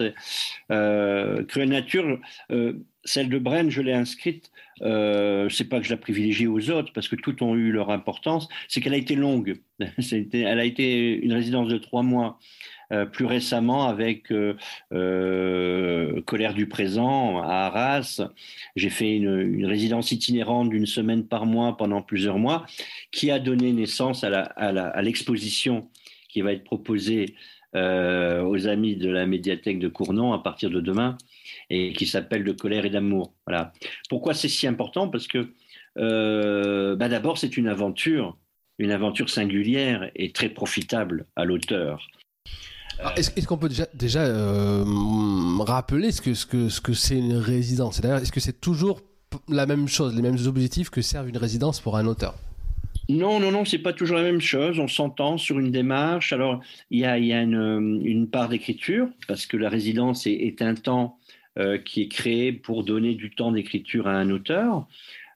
euh, 0.71 1.45
Cruelle 1.45 1.69
Nature, 1.69 2.19
euh, 2.51 2.75
celle 3.05 3.29
de 3.29 3.39
Brenne, 3.39 3.71
je 3.71 3.81
l'ai 3.81 3.93
inscrite, 3.93 4.51
euh, 4.83 5.49
c'est 5.49 5.69
pas 5.69 5.79
que 5.79 5.87
je 5.87 5.91
la 5.91 5.97
privilégie 5.97 6.47
aux 6.47 6.71
autres, 6.71 6.93
parce 6.93 7.09
que 7.09 7.17
toutes 7.17 7.43
ont 7.43 7.55
eu 7.55 7.71
leur 7.71 7.91
importance, 7.91 8.49
c'est 8.69 8.81
qu'elle 8.81 8.95
a 8.95 8.99
été 8.99 9.15
longue. 9.15 9.61
elle 10.33 10.61
a 10.61 10.65
été 10.65 11.15
une 11.15 11.33
résidence 11.33 11.69
de 11.69 11.79
trois 11.79 12.03
mois. 12.03 12.39
Euh, 12.93 13.07
plus 13.07 13.25
récemment 13.25 13.87
avec 13.87 14.33
Colère 14.91 16.55
du 16.55 16.67
présent 16.67 17.41
à 17.41 17.67
Arras. 17.67 18.21
J'ai 18.75 18.91
fait 18.91 19.15
une, 19.15 19.65
résidence 19.65 20.11
itinérante 20.11 20.71
d'une 20.71 20.87
semaine 20.87 21.25
par 21.25 21.47
mois 21.47 21.77
pendant 21.77 22.03
plusieurs 22.03 22.39
mois 22.39 22.67
qui 23.13 23.31
a 23.31 23.39
donné 23.39 23.73
naissance 23.73 24.25
à 24.25 25.03
l'exposition 25.03 25.89
qui 26.33 26.41
va 26.43 26.53
être 26.53 26.65
proposée 26.65 27.35
aux 27.75 28.67
amis 28.67 28.97
de 28.97 29.09
la 29.09 29.27
médiathèque 29.27 29.79
de 29.79 29.89
Cournon 29.89 30.33
à 30.33 30.39
partir 30.41 30.71
de 30.71 30.81
demain 30.81 31.17
et 31.69 31.93
qui 31.93 32.07
s'appelle 32.07 32.43
De 32.43 32.53
colère 32.53 32.85
et 32.85 32.91
d'amour. 32.91 33.33
Voilà. 33.47 33.73
Pourquoi 34.09 34.35
c'est 34.35 34.49
si 34.49 34.67
important? 34.67 35.09
Parce 35.09 35.29
que 35.29 35.53
bah 35.97 37.09
D'abord, 37.09 37.39
c'est 37.39 37.57
une 37.57 37.69
aventure, 37.69 38.37
une 38.79 38.91
aventure 38.91 39.31
singulière 39.31 40.11
et 40.17 40.33
très 40.33 40.49
profitable 40.49 41.27
à 41.37 41.45
l'auteur. 41.45 42.09
Est-ce 43.17 43.47
qu'on 43.47 43.57
peut 43.57 43.69
déjà, 43.69 43.87
déjà 43.95 44.25
rappeler 45.61 46.11
ce 46.11 46.21
que 46.21 46.35
c'est 46.35 46.41
ce 46.41 46.47
que, 46.47 46.69
ce 46.69 46.81
que 46.81 47.15
une 47.15 47.37
résidence? 47.37 48.01
Est-ce 48.03 48.33
que 48.33 48.41
c'est 48.41 48.61
toujours 48.61 49.01
la 49.49 49.67
même 49.67 49.87
chose, 49.87 50.15
les 50.17 50.23
mêmes 50.23 50.45
objectifs 50.47 50.91
que 50.91 51.03
servent 51.03 51.29
une 51.29 51.39
résidence 51.39 51.81
pour 51.81 51.97
un 51.97 52.07
auteur? 52.07 52.35
Non, 53.11 53.41
non, 53.41 53.51
non, 53.51 53.65
c'est 53.65 53.79
pas 53.79 53.93
toujours 53.93 54.17
la 54.17 54.23
même 54.23 54.41
chose. 54.41 54.79
On 54.79 54.89
s'entend 54.89 55.39
sur 55.39 55.59
une 55.59 55.71
démarche. 55.71 56.33
Alors, 56.33 56.61
il 56.91 57.01
y 57.01 57.05
a, 57.05 57.17
une, 57.17 58.29
part 58.31 58.49
d'écriture, 58.49 59.09
parce 59.29 59.47
que 59.47 59.57
la 59.57 59.69
résidence 59.69 60.27
est, 60.27 60.63
un 60.63 60.75
temps 60.75 61.19
euh, 61.59 61.79
qui 61.79 62.03
est 62.03 62.09
créé 62.09 62.53
pour 62.53 62.85
donner 62.85 63.15
du 63.15 63.31
temps 63.31 63.53
d'écriture 63.53 64.07
à 64.07 64.13
un 64.13 64.31
auteur. 64.31 64.87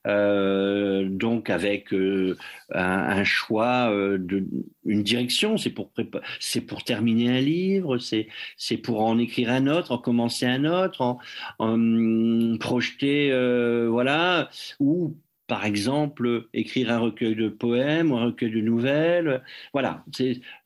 Euh, 0.07 1.09
donc 1.09 1.49
avec 1.49 1.95
euh, 1.95 2.37
un, 2.75 3.25
choix 3.25 3.91
euh, 3.91 4.19
une 4.85 5.03
direction, 5.03 5.57
c'est 5.57 5.71
pour 5.71 6.85
terminer 6.85 7.31
un 7.31 7.41
livre, 7.41 7.99
c'est 7.99 8.77
pour 8.79 9.03
en 9.03 9.19
écrire 9.19 9.51
un 9.51 9.67
autre, 9.67 9.93
en 9.93 9.99
commencer 9.99 10.45
un 10.45 10.67
autre, 10.67 11.01
en, 11.01 11.19
en 11.59 12.59
projeter 12.59 13.31
voilà 13.89 14.51
ou 14.79 15.17
par 15.47 15.65
exemple, 15.65 16.49
écrire 16.55 16.91
un 16.91 16.99
recueil 16.99 17.35
de 17.35 17.49
poèmes 17.49 18.13
ou 18.13 18.17
un 18.17 18.27
recueil 18.27 18.51
de 18.51 18.61
nouvelles. 18.61 19.43
Voilà, 19.73 20.05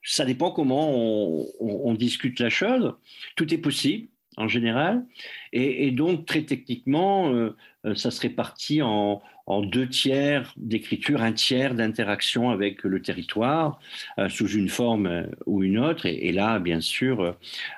ça 0.03 0.25
dépend 0.25 0.51
comment 0.53 0.91
on, 0.91 1.47
on, 1.61 1.91
on, 1.91 1.95
discute 1.95 2.39
la 2.39 2.51
chose. 2.51 2.95
Tout 3.37 3.53
est 3.53 3.59
possible 3.59 4.09
en 4.39 4.49
général. 4.49 5.05
Et, 5.53 5.91
donc, 5.91 6.27
très 6.27 6.43
techniquement, 6.43 7.33
euh, 7.33 7.55
ça 7.95 8.11
se 8.11 8.21
répartit 8.21 8.83
en, 8.83 9.21
deux 9.63 9.89
tiers 9.89 10.53
d'écriture, 10.59 11.23
un 11.23 11.33
tiers 11.33 11.75
d'interaction 11.75 12.51
avec 12.51 12.85
le 12.85 13.01
territoire, 13.01 13.81
euh, 14.19 14.29
sous 14.29 14.47
une 14.47 14.69
forme 14.69 15.07
euh, 15.07 15.27
ou 15.47 15.63
une 15.63 15.79
autre. 15.79 16.05
Et, 16.07 16.33
là, 16.33 16.59
bien 16.59 16.81
sûr, 16.81 17.35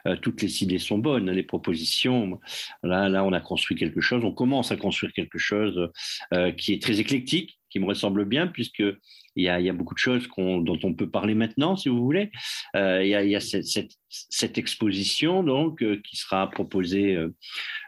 euh, 0.07 0.17
toutes 0.17 0.43
les 0.43 0.63
idées 0.63 0.79
sont 0.79 0.99
bonnes, 0.99 1.31
les 1.31 1.45
propositions. 1.45 2.41
Là, 2.83 3.09
là, 3.09 3.25
on 3.25 3.33
a 3.33 3.41
construit 3.41 3.77
quelque 3.77 4.01
chose, 4.01 4.25
on 4.25 4.33
commence 4.33 4.73
à 4.73 4.77
construire 4.77 5.13
quelque 5.13 5.39
chose 5.39 5.91
euh, 6.35 6.51
qui 6.51 6.73
est 6.73 6.83
très 6.83 6.99
éclectique, 6.99 7.61
qui 7.71 7.79
me 7.79 7.87
ressemble 7.87 8.25
bien, 8.25 8.49
puisque 8.49 8.83
il 9.37 9.45
y 9.45 9.49
a, 9.49 9.73
beaucoup 9.73 9.95
de 9.95 9.99
choses 9.99 10.29
dont 10.37 10.79
on 10.83 10.95
peut 10.95 11.09
parler 11.09 11.35
maintenant, 11.35 11.77
si 11.77 11.89
vous 11.89 12.03
voulez. 12.03 12.31
Euh, 12.77 13.03
il, 13.05 13.09
y 13.09 13.37
a, 13.37 13.41
cette, 13.41 14.59
exposition 14.59 15.43
donc 15.43 15.83
euh, 15.83 16.01
qui 16.05 16.17
sera 16.17 16.51
proposée 16.51 17.17
euh, 17.17 17.31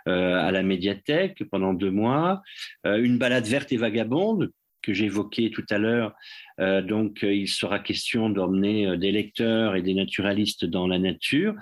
à 0.06 0.50
la 0.52 0.62
médiathèque 0.62 1.44
pendant 1.50 1.74
deux 1.74 1.90
mois, 1.90 2.42
une 2.84 3.18
balade 3.18 3.46
verte 3.46 3.72
et 3.72 3.76
vagabonde 3.76 4.50
que 4.82 4.92
j'évoquais 4.92 5.50
tout 5.50 5.64
à 5.70 5.78
l'heure. 5.78 6.14
Euh, 6.60 6.82
donc, 6.82 7.24
euh, 7.24 7.34
il 7.34 7.48
sera 7.48 7.78
question 7.78 8.28
d'emmener 8.28 8.86
euh, 8.86 8.96
des 8.96 9.12
lecteurs 9.12 9.76
et 9.76 9.82
des 9.82 9.94
naturalistes 9.94 10.64
dans 10.64 10.86
la 10.86 10.98
nature. 10.98 11.54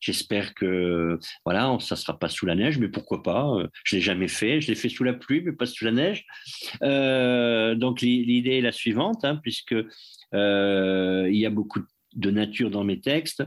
J'espère 0.00 0.54
que, 0.54 1.18
voilà, 1.44 1.76
ça 1.80 1.96
sera 1.96 2.18
pas 2.18 2.28
sous 2.28 2.46
la 2.46 2.54
neige, 2.54 2.78
mais 2.78 2.88
pourquoi 2.88 3.22
pas 3.22 3.46
Je 3.84 3.96
l'ai 3.96 4.02
jamais 4.02 4.28
fait. 4.28 4.60
Je 4.60 4.68
l'ai 4.68 4.74
fait 4.74 4.88
sous 4.88 5.04
la 5.04 5.14
pluie, 5.14 5.42
mais 5.42 5.52
pas 5.52 5.66
sous 5.66 5.84
la 5.84 5.92
neige. 5.92 6.24
Donc, 7.78 8.02
l'idée 8.02 8.58
est 8.58 8.60
la 8.60 8.72
suivante, 8.72 9.24
hein, 9.24 9.40
puisque 9.42 9.74
il 10.32 11.36
y 11.36 11.46
a 11.46 11.50
beaucoup 11.50 11.80
de 12.14 12.30
nature 12.30 12.70
dans 12.70 12.84
mes 12.84 13.00
textes, 13.00 13.42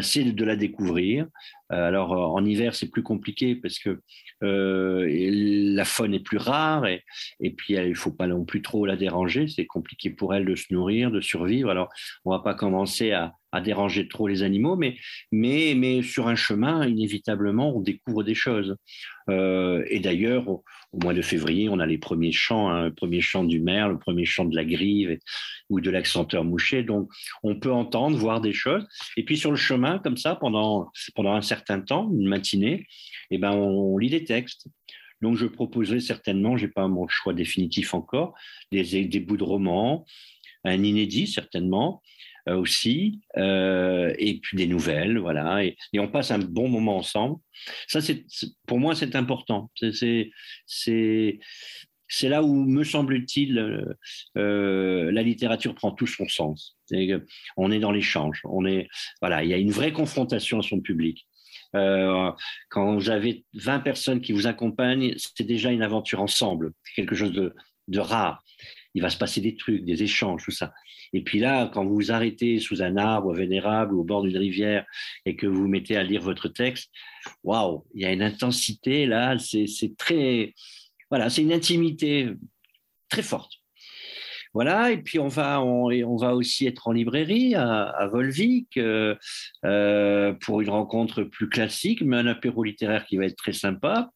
c'est 0.00 0.24
de 0.24 0.44
la 0.44 0.56
découvrir. 0.56 1.26
Euh, 1.72 1.86
alors 1.86 2.12
euh, 2.12 2.18
en 2.18 2.44
hiver 2.44 2.74
c'est 2.74 2.90
plus 2.90 3.02
compliqué 3.02 3.54
parce 3.56 3.78
que 3.78 4.00
euh, 4.42 5.06
la 5.08 5.84
faune 5.84 6.14
est 6.14 6.20
plus 6.20 6.38
rare 6.38 6.86
et, 6.86 7.02
et 7.40 7.50
puis 7.50 7.74
il 7.74 7.94
faut 7.94 8.12
pas 8.12 8.26
non 8.26 8.44
plus 8.44 8.62
trop 8.62 8.86
la 8.86 8.96
déranger. 8.96 9.48
C'est 9.48 9.66
compliqué 9.66 10.10
pour 10.10 10.34
elle 10.34 10.44
de 10.44 10.54
se 10.54 10.72
nourrir, 10.72 11.10
de 11.10 11.20
survivre. 11.20 11.70
Alors 11.70 11.88
on 12.24 12.30
va 12.30 12.40
pas 12.40 12.54
commencer 12.54 13.12
à, 13.12 13.34
à 13.52 13.60
déranger 13.60 14.08
trop 14.08 14.26
les 14.26 14.42
animaux, 14.42 14.76
mais, 14.76 14.96
mais, 15.30 15.74
mais 15.76 16.02
sur 16.02 16.28
un 16.28 16.34
chemin, 16.34 16.86
inévitablement, 16.86 17.76
on 17.76 17.80
découvre 17.80 18.24
des 18.24 18.34
choses. 18.34 18.76
Et 19.28 20.00
d'ailleurs, 20.00 20.48
au, 20.48 20.64
mois 21.02 21.14
de 21.14 21.22
février, 21.22 21.68
on 21.68 21.78
a 21.78 21.86
les 21.86 21.98
premiers 21.98 22.32
chants, 22.32 22.70
hein, 22.70 22.84
le 22.84 22.94
premier 22.94 23.20
chant 23.20 23.44
du 23.44 23.60
merle, 23.60 23.92
le 23.92 23.98
premier 23.98 24.24
chant 24.24 24.44
de 24.44 24.56
la 24.56 24.64
grive 24.64 25.18
ou 25.70 25.80
de 25.80 25.90
l'accenteur 25.90 26.44
mouché. 26.44 26.82
Donc, 26.82 27.08
on 27.42 27.54
peut 27.54 27.72
entendre, 27.72 28.16
voir 28.16 28.40
des 28.40 28.52
choses. 28.52 28.86
Et 29.16 29.24
puis 29.24 29.36
sur 29.36 29.50
le 29.50 29.56
chemin, 29.56 29.98
comme 29.98 30.16
ça, 30.16 30.34
pendant, 30.34 30.90
pendant 31.14 31.34
un 31.34 31.42
certain 31.42 31.61
temps, 31.62 32.10
une 32.10 32.28
matinée, 32.28 32.86
eh 33.30 33.38
ben, 33.38 33.52
on, 33.52 33.96
lit 33.98 34.10
des 34.10 34.24
textes. 34.24 34.66
Donc, 35.20 35.36
je 35.36 35.46
proposerai 35.46 36.00
certainement, 36.00 36.56
j'ai 36.56 36.68
pas 36.68 36.88
mon 36.88 37.06
choix 37.08 37.32
définitif 37.32 37.94
encore, 37.94 38.34
des, 38.70 39.20
bouts 39.20 39.36
de 39.36 39.44
romans, 39.44 40.04
un 40.64 40.82
inédit 40.82 41.26
certainement, 41.26 42.02
euh, 42.48 42.56
aussi, 42.56 43.20
euh, 43.36 44.12
et 44.18 44.40
puis 44.40 44.56
des 44.56 44.66
nouvelles, 44.66 45.18
voilà, 45.18 45.64
et, 45.64 45.76
on 45.96 46.08
passe 46.08 46.32
un 46.32 46.40
bon 46.40 46.68
moment 46.68 46.96
ensemble. 46.96 47.36
Ça, 47.86 48.00
c'est 48.00 48.24
pour 48.66 48.80
moi, 48.80 48.96
c'est 48.96 49.14
important. 49.14 49.70
C'est 49.92 50.32
c'est 52.12 52.28
là 52.28 52.42
où, 52.42 52.64
me 52.66 52.84
semble-t-il, 52.84 53.58
euh, 54.36 55.12
la 55.12 55.22
littérature 55.22 55.74
prend 55.74 55.92
tout 55.92 56.06
son 56.06 56.28
sens. 56.28 56.76
on 57.56 57.72
est 57.72 57.78
dans 57.78 57.90
l'échange. 57.90 58.42
On 58.44 58.66
est, 58.66 58.86
voilà, 59.22 59.44
il 59.44 59.50
y 59.50 59.54
a 59.54 59.56
une 59.56 59.70
vraie 59.70 59.92
confrontation 59.92 60.58
à 60.58 60.62
son 60.62 60.80
public. 60.80 61.26
Euh, 61.74 62.30
quand 62.68 62.94
vous 62.94 63.10
avez 63.10 63.44
20 63.54 63.80
personnes 63.80 64.20
qui 64.20 64.32
vous 64.32 64.46
accompagnent, 64.46 65.14
c'est 65.16 65.46
déjà 65.46 65.70
une 65.70 65.82
aventure 65.82 66.20
ensemble, 66.20 66.72
quelque 66.94 67.14
chose 67.14 67.32
de, 67.32 67.54
rare. 67.98 68.42
Il 68.94 69.02
va 69.02 69.10
se 69.10 69.18
passer 69.18 69.40
des 69.40 69.56
trucs, 69.56 69.84
des 69.84 70.02
échanges, 70.02 70.44
tout 70.44 70.50
ça. 70.50 70.72
Et 71.12 71.22
puis 71.22 71.38
là, 71.38 71.70
quand 71.72 71.84
vous 71.84 71.94
vous 71.94 72.12
arrêtez 72.12 72.58
sous 72.58 72.82
un 72.82 72.96
arbre 72.96 73.34
vénérable 73.34 73.94
ou 73.94 74.00
au 74.00 74.04
bord 74.04 74.22
d'une 74.22 74.36
rivière 74.36 74.86
et 75.26 75.36
que 75.36 75.46
vous 75.46 75.62
vous 75.62 75.68
mettez 75.68 75.96
à 75.96 76.02
lire 76.02 76.22
votre 76.22 76.48
texte, 76.48 76.90
waouh, 77.42 77.84
il 77.94 78.02
y 78.02 78.04
a 78.04 78.12
une 78.12 78.22
intensité 78.22 79.06
là, 79.06 79.36
c'est 79.38 79.96
très, 79.96 80.54
voilà, 81.10 81.28
c'est 81.28 81.42
une 81.42 81.52
intimité 81.52 82.30
très 83.08 83.22
forte. 83.22 83.61
Voilà, 84.54 84.90
et 84.90 84.98
puis 84.98 85.18
on 85.18 85.28
va, 85.28 85.62
on, 85.62 86.16
va 86.16 86.34
aussi 86.34 86.66
être 86.66 86.86
en 86.86 86.92
librairie 86.92 87.54
à, 87.54 88.06
Volvic 88.12 88.76
euh, 88.76 89.14
euh, 89.64 90.34
pour 90.34 90.60
une 90.60 90.68
rencontre 90.68 91.22
plus 91.22 91.48
classique, 91.48 92.02
mais 92.02 92.18
un 92.18 92.26
apéro 92.26 92.62
littéraire 92.62 93.06
qui 93.06 93.16
va 93.16 93.24
être 93.24 93.36
très 93.36 93.54
sympa. 93.54 94.10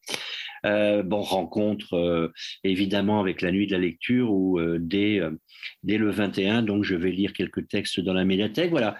Euh, 0.65 1.01
bon, 1.01 1.21
rencontre 1.21 2.31
évidemment 2.63 3.19
avec 3.19 3.41
la 3.41 3.51
nuit 3.51 3.65
de 3.65 3.71
la 3.73 3.79
lecture 3.79 4.31
ou 4.31 4.59
dès, 4.77 5.21
le 5.83 6.11
21, 6.11 6.61
donc 6.61 6.83
je 6.83 6.95
vais 6.95 7.11
lire 7.11 7.33
quelques 7.33 7.67
textes 7.67 7.99
dans 7.99 8.13
la 8.13 8.25
médiathèque. 8.25 8.69
Voilà. 8.69 8.95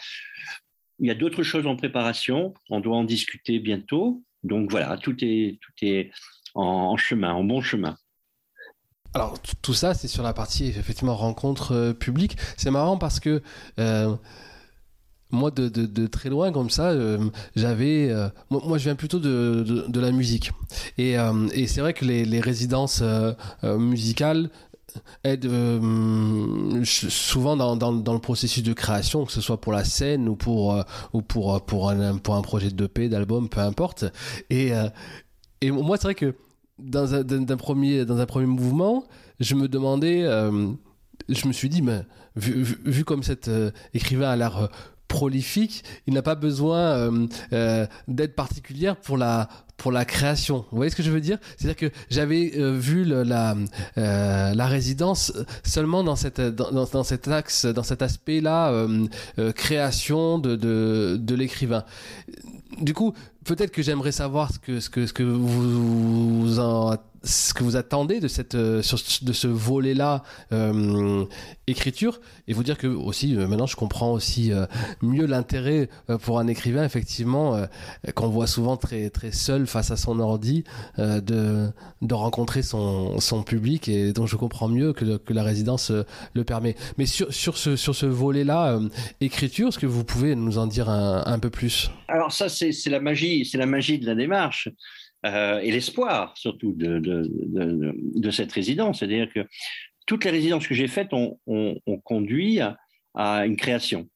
Il 0.99 1.07
y 1.07 1.11
a 1.11 1.15
d'autres 1.15 1.43
choses 1.43 1.67
en 1.67 1.75
préparation, 1.75 2.55
on 2.71 2.79
doit 2.79 2.97
en 2.97 3.03
discuter 3.03 3.59
bientôt. 3.59 4.23
Donc 4.41 4.71
voilà, 4.71 4.97
tout 4.97 5.15
est, 5.21 5.59
tout 5.61 5.85
est 5.85 6.09
en 6.55 6.97
chemin, 6.97 7.33
en 7.33 7.43
bon 7.43 7.61
chemin. 7.61 7.95
Alors 9.13 9.39
tout 9.61 9.73
ça, 9.73 9.93
c'est 9.93 10.07
sur 10.07 10.23
la 10.23 10.33
partie 10.33 10.67
effectivement 10.67 11.15
rencontre 11.15 11.73
euh, 11.73 11.93
publique. 11.93 12.37
C'est 12.57 12.71
marrant 12.71 12.97
parce 12.97 13.19
que 13.19 13.41
euh, 13.79 14.15
moi, 15.31 15.51
de, 15.51 16.07
très 16.07 16.29
loin 16.29 16.51
comme 16.51 16.69
ça, 16.69 16.89
euh, 16.91 17.17
j'avais. 17.55 18.13
Moi, 18.49 18.77
je 18.77 18.83
viens 18.85 18.95
plutôt 18.95 19.19
de, 19.19 19.85
de, 19.87 19.99
la 19.99 20.11
musique. 20.11 20.51
Et, 20.97 21.15
et 21.53 21.67
c'est 21.67 21.81
vrai 21.81 21.93
que 21.93 22.05
les, 22.05 22.39
résidences 22.39 23.03
musicales 23.63 24.49
aident 25.25 25.51
souvent 26.85 27.57
dans, 27.57 27.75
dans, 27.75 27.91
dans, 27.91 28.13
le 28.13 28.19
processus 28.19 28.63
de 28.63 28.71
création, 28.71 29.25
que 29.25 29.33
ce 29.33 29.41
soit 29.41 29.59
pour 29.59 29.73
la 29.73 29.83
scène 29.83 30.29
ou 30.29 30.37
pour, 30.37 30.81
ou 31.11 31.21
pour, 31.21 31.61
pour, 31.65 31.89
un, 31.89 32.17
pour 32.19 32.35
un 32.35 32.41
projet 32.41 32.71
de 32.71 32.87
paix, 32.87 33.09
d'album, 33.09 33.49
peu 33.49 33.59
importe. 33.59 34.05
Et, 34.49 34.71
et 35.59 35.71
moi, 35.71 35.97
c'est 35.97 36.03
vrai 36.03 36.15
que 36.15 36.35
dans 36.79 37.13
un, 37.15 37.23
premier, 37.57 38.05
dans 38.05 38.19
un 38.19 38.25
premier 38.25 38.45
mouvement, 38.45 39.05
je 39.39 39.55
me 39.55 39.67
demandais, 39.67 40.23
euh, 40.23 40.71
je 41.29 41.47
me 41.47 41.53
suis 41.53 41.69
dit, 41.69 41.81
mais 41.81 42.01
vu, 42.35 42.63
vu, 42.85 43.03
comme 43.03 43.23
cet 43.23 43.47
euh, 43.47 43.71
écrivain 43.93 44.29
a 44.29 44.35
l'air 44.35 44.57
euh, 44.57 44.67
prolifique, 45.07 45.83
il 46.05 46.13
n'a 46.13 46.21
pas 46.21 46.35
besoin 46.35 47.09
d'aide 48.09 48.35
particulière 48.35 48.97
pour 48.97 49.17
la 49.17 49.47
pour 49.77 49.91
la 49.91 50.03
création. 50.03 50.65
Vous 50.69 50.75
voyez 50.75 50.89
ce 50.89 50.97
que 50.97 51.03
je 51.03 51.11
veux 51.11 51.21
dire? 51.21 51.37
C'est-à-dire 51.55 51.77
que 51.77 51.95
j'avais 52.09 52.51
vu 52.73 53.05
la 53.05 53.55
la 53.95 54.67
résidence 54.67 55.31
seulement 55.63 56.03
dans 56.03 56.17
cette 56.17 56.41
dans, 56.41 56.71
dans 56.71 57.03
cet 57.05 57.29
axe, 57.29 57.65
dans 57.65 57.83
cet 57.83 58.01
aspect-là, 58.01 58.85
création 59.55 60.39
de 60.39 60.57
de, 60.57 61.15
de 61.17 61.35
l'écrivain. 61.35 61.85
Du 62.81 62.93
coup, 62.93 63.13
peut-être 63.47 63.71
que 63.71 63.81
j'aimerais 63.81 64.11
savoir 64.11 64.51
ce 64.51 64.59
que 64.59 64.79
ce 64.79 64.89
que 64.89 65.07
ce 65.07 65.13
que 65.13 65.23
vous 65.23 66.59
en 66.59 66.97
ce 67.27 67.53
que 67.53 67.63
vous 67.63 67.75
attendez 67.75 68.19
de 68.19 68.27
cette 68.27 68.55
de 68.55 68.81
ce 68.81 69.47
volet 69.47 69.93
là 69.93 70.23
écriture 71.67 72.19
et 72.47 72.53
vous 72.53 72.63
dire 72.63 72.77
que 72.77 72.87
aussi 72.87 73.33
maintenant 73.35 73.67
je 73.67 73.75
comprends 73.75 74.11
aussi 74.11 74.51
mieux 75.01 75.25
l'intérêt 75.25 75.89
pour 76.21 76.39
un 76.39 76.47
écrivain 76.47 76.83
effectivement 76.83 77.61
qu'on 78.15 78.29
voit 78.29 78.47
souvent 78.47 78.77
très 78.77 79.09
très 79.09 79.31
seul 79.31 79.67
face 79.67 79.91
à 79.91 79.97
son 79.97 80.19
ordi 80.19 80.63
de 80.97 81.69
de 82.01 82.13
rencontrer 82.13 82.61
son 82.61 83.19
son 83.19 83.43
public 83.43 83.87
et 83.87 84.13
donc 84.13 84.27
je 84.27 84.35
comprends 84.35 84.67
mieux 84.69 84.93
que, 84.93 85.17
que 85.17 85.33
la 85.33 85.43
résidence 85.43 85.91
le 86.33 86.43
permet. 86.43 86.75
Mais 86.97 87.05
sur 87.05 87.33
sur 87.33 87.57
ce 87.57 87.75
sur 87.75 87.95
ce 87.95 88.05
volet 88.05 88.43
là 88.43 88.79
écriture 89.21 89.67
est-ce 89.67 89.79
que 89.79 89.85
vous 89.85 90.03
pouvez 90.03 90.35
nous 90.35 90.57
en 90.57 90.67
dire 90.67 90.89
un, 90.89 91.39
peu 91.39 91.49
plus? 91.49 91.91
Alors 92.07 92.31
ça, 92.31 92.49
c'est 92.49 92.71
la 92.87 92.99
magie, 92.99 93.45
c'est 93.45 93.57
la 93.57 93.65
magie 93.65 93.99
de 93.99 94.05
la 94.05 94.15
démarche 94.15 94.69
euh, 95.33 95.59
et 95.59 95.71
l'espoir 95.71 96.37
surtout 96.37 96.73
de, 96.73 98.31
cette 98.31 98.51
résidence. 98.51 98.99
C'est-à-dire 98.99 99.31
que 99.33 99.41
toutes 100.05 100.23
les 100.25 100.31
résidences 100.31 100.67
que 100.67 100.73
j'ai 100.73 100.87
faites 100.87 101.13
ont, 101.13 101.37
conduit 102.03 102.59
à, 103.13 103.45
une 103.45 103.57
création. 103.57 104.07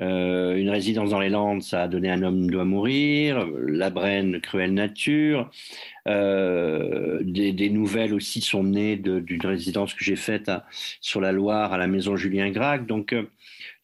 Euh, 0.00 0.56
une 0.56 0.70
résidence 0.70 1.10
dans 1.10 1.20
les 1.20 1.28
Landes, 1.28 1.62
ça 1.62 1.84
a 1.84 1.88
donné 1.88 2.10
Un 2.10 2.22
homme 2.22 2.50
doit 2.50 2.64
mourir, 2.64 3.46
La 3.68 3.90
Brenne, 3.90 4.40
Cruelle 4.40 4.74
nature. 4.74 5.50
Euh, 6.08 7.20
des, 7.22 7.70
nouvelles 7.70 8.12
aussi 8.12 8.40
sont 8.40 8.64
nées 8.64 8.96
d'une 8.96 9.46
résidence 9.46 9.94
que 9.94 10.04
j'ai 10.04 10.16
faite 10.16 10.50
sur 11.00 11.20
la 11.20 11.30
Loire 11.30 11.72
à 11.72 11.78
la 11.78 11.86
maison 11.86 12.16
Julien 12.16 12.50
Gracq. 12.50 12.86
Donc, 12.86 13.14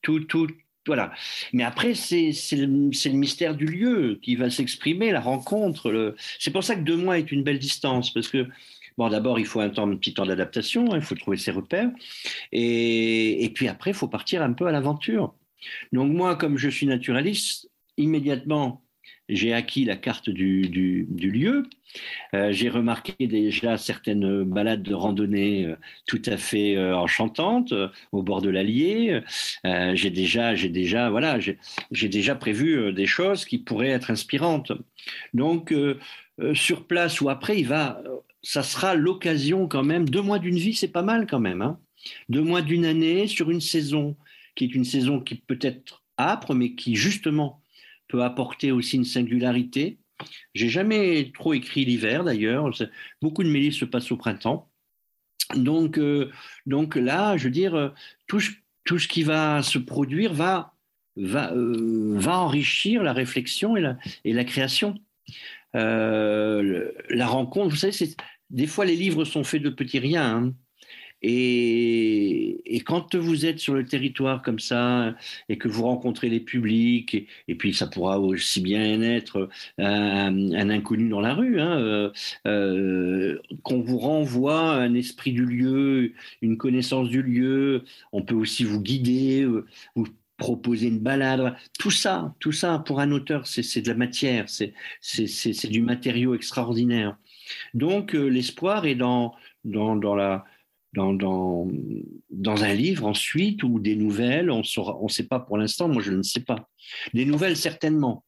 tout, 0.02 0.20
tout, 0.20 0.48
voilà. 0.86 1.12
Mais 1.52 1.62
après, 1.62 1.94
c'est 1.94 2.32
le, 2.52 2.66
le, 2.66 3.10
mystère 3.12 3.54
du 3.54 3.66
lieu 3.66 4.18
qui 4.22 4.36
va 4.36 4.50
s'exprimer, 4.50 5.12
la 5.12 5.20
rencontre. 5.20 6.14
C'est 6.38 6.50
pour 6.50 6.64
ça 6.64 6.74
que 6.74 6.80
deux 6.80 6.96
mois 6.96 7.18
est 7.18 7.32
une 7.32 7.42
belle 7.42 7.58
distance, 7.58 8.12
parce 8.12 8.28
que 8.28 8.46
Bon, 8.98 9.08
d'abord, 9.08 9.38
il 9.38 9.46
faut 9.46 9.60
un, 9.60 9.70
temps, 9.70 9.88
petit 9.96 10.12
temps 10.12 10.26
d'adaptation, 10.26 10.92
hein, 10.92 10.96
il 10.96 11.02
faut 11.02 11.14
trouver 11.14 11.38
ses 11.38 11.52
repères. 11.52 11.90
Et, 12.52 13.44
et 13.44 13.48
puis 13.48 13.66
après, 13.66 13.92
il 13.92 13.94
faut 13.94 14.08
partir 14.08 14.42
un 14.42 14.52
peu 14.52 14.66
à 14.66 14.72
l'aventure. 14.72 15.34
Donc 15.92 16.12
moi, 16.12 16.36
comme 16.36 16.58
je 16.58 16.68
suis 16.68 16.86
naturaliste, 16.86 17.70
immédiatement, 17.96 18.82
j'ai 19.30 19.52
acquis 19.52 19.84
la 19.84 19.96
carte 19.96 20.30
du, 20.30 21.06
lieu. 21.08 21.64
Euh, 22.34 22.52
j'ai 22.52 22.68
remarqué 22.68 23.26
déjà 23.26 23.76
certaines 23.76 24.44
balades 24.44 24.82
de 24.82 24.94
randonnée 24.94 25.66
euh, 25.66 25.76
tout 26.06 26.22
à 26.26 26.36
fait 26.36 26.76
euh, 26.76 26.96
enchantantes 26.96 27.74
au 28.12 28.22
bord 28.22 28.42
de 28.42 28.50
l'Allier. 28.50 29.20
j'ai 29.64 30.10
déjà, 30.10 30.54
j'ai 30.54 30.68
déjà, 30.68 31.10
voilà, 31.10 31.38
j'ai 31.40 32.08
déjà 32.08 32.34
prévu 32.34 32.92
des 32.92 33.06
choses 33.06 33.44
qui 33.44 33.58
pourraient 33.58 33.88
être 33.88 34.10
inspirantes. 34.10 34.72
Donc, 35.34 35.74
sur 36.54 36.86
place 36.86 37.20
ou 37.20 37.28
après, 37.28 37.58
il 37.58 37.66
va, 37.66 38.02
ça 38.42 38.62
sera 38.62 38.94
l'occasion 38.94 39.68
quand 39.68 39.82
même. 39.82 40.08
Deux 40.08 40.22
mois 40.22 40.38
d'une 40.38 40.58
vie, 40.58 40.74
c'est 40.74 40.88
pas 40.88 41.02
mal 41.02 41.26
quand 41.26 41.40
même. 41.40 41.62
Hein. 41.62 41.78
Deux 42.28 42.42
mois 42.42 42.62
d'une 42.62 42.84
année 42.84 43.26
sur 43.26 43.50
une 43.50 43.60
saison 43.60 44.16
qui 44.54 44.64
est 44.64 44.74
une 44.74 44.84
saison 44.84 45.20
qui 45.20 45.36
peut 45.36 45.58
être 45.60 46.02
âpre, 46.18 46.54
mais 46.54 46.74
qui 46.74 46.96
justement 46.96 47.62
peut 48.10 48.22
apporter 48.22 48.72
aussi 48.72 48.96
une 48.96 49.04
singularité. 49.04 49.98
J'ai 50.54 50.68
jamais 50.68 51.30
trop 51.32 51.54
écrit 51.54 51.84
l'hiver 51.84 52.24
d'ailleurs. 52.24 52.70
Beaucoup 53.22 53.42
de 53.42 53.48
mes 53.48 53.60
livres 53.60 53.76
se 53.76 53.84
passent 53.84 54.12
au 54.12 54.16
printemps. 54.16 54.68
Donc, 55.56 55.98
euh, 55.98 56.30
donc 56.66 56.96
là, 56.96 57.36
je 57.36 57.44
veux 57.44 57.50
dire, 57.50 57.74
euh, 57.74 57.88
tout, 58.26 58.40
ce 58.40 59.08
qui 59.08 59.22
va 59.22 59.62
se 59.62 59.78
produire 59.78 60.32
va, 60.32 60.74
euh, 61.18 62.20
enrichir 62.26 63.02
la 63.02 63.12
réflexion 63.12 63.76
et 63.76 63.80
la, 63.80 63.96
et 64.24 64.32
la 64.32 64.44
création. 64.44 64.94
la 65.74 67.26
rencontre, 67.26 67.70
vous 67.70 67.76
savez, 67.76 67.94
des 68.50 68.66
fois 68.66 68.84
les 68.84 68.96
livres 68.96 69.24
sont 69.24 69.44
faits 69.44 69.62
de 69.62 69.70
petits 69.70 69.98
riens. 69.98 70.36
Hein. 70.36 70.54
Et, 71.22 72.82
quand 72.86 73.14
vous 73.14 73.46
êtes 73.46 73.58
sur 73.58 73.74
le 73.74 73.84
territoire 73.84 74.42
comme 74.42 74.58
ça 74.58 75.14
et 75.48 75.58
que 75.58 75.68
vous 75.68 75.84
rencontrez 75.84 76.28
les 76.28 76.40
publics, 76.40 77.28
et, 77.46 77.54
puis 77.54 77.74
ça 77.74 77.86
pourra 77.86 78.18
aussi 78.18 78.60
bien 78.60 79.02
être 79.02 79.48
un, 79.78 80.70
inconnu 80.70 81.08
dans 81.08 81.20
la 81.20 81.34
rue, 81.34 81.60
hein, 81.60 81.78
euh, 81.78 82.10
euh, 82.46 83.38
qu'on 83.62 83.80
vous 83.80 83.98
renvoie 83.98 84.72
un 84.72 84.94
esprit 84.94 85.32
du 85.32 85.44
lieu, 85.44 86.12
une 86.42 86.56
connaissance 86.56 87.08
du 87.08 87.22
lieu, 87.22 87.84
on 88.12 88.22
peut 88.22 88.34
aussi 88.34 88.64
vous 88.64 88.80
guider, 88.80 89.42
euh, 89.42 89.66
vous 89.94 90.06
proposer 90.38 90.88
une 90.88 91.00
balade, 91.00 91.54
tout 91.78 91.90
ça, 91.90 92.34
tout 92.40 92.52
ça 92.52 92.78
pour 92.78 93.00
un 93.00 93.10
auteur, 93.12 93.46
c'est 93.46 93.82
de 93.82 93.88
la 93.88 93.94
matière, 93.94 94.46
c'est 94.48 95.68
du 95.68 95.82
matériau 95.82 96.34
extraordinaire. 96.34 97.18
Donc 97.74 98.14
l'espoir 98.14 98.86
est 98.86 98.94
dans, 98.94 99.34
dans, 99.64 99.96
dans 99.96 100.14
la 100.14 100.46
dans, 100.92 101.12
dans, 101.12 101.68
dans, 102.30 102.64
un 102.64 102.74
livre 102.74 103.06
ensuite 103.06 103.62
ou 103.62 103.78
des 103.78 103.96
nouvelles, 103.96 104.50
on 104.50 104.60
ne 104.60 104.80
on 105.00 105.08
sait 105.08 105.26
pas 105.26 105.40
pour 105.40 105.56
l'instant, 105.58 105.88
moi 105.88 106.02
je 106.02 106.12
ne 106.12 106.22
sais 106.22 106.44
pas. 106.44 106.68
Des 107.14 107.24
nouvelles 107.24 107.56
certainement, 107.56 108.24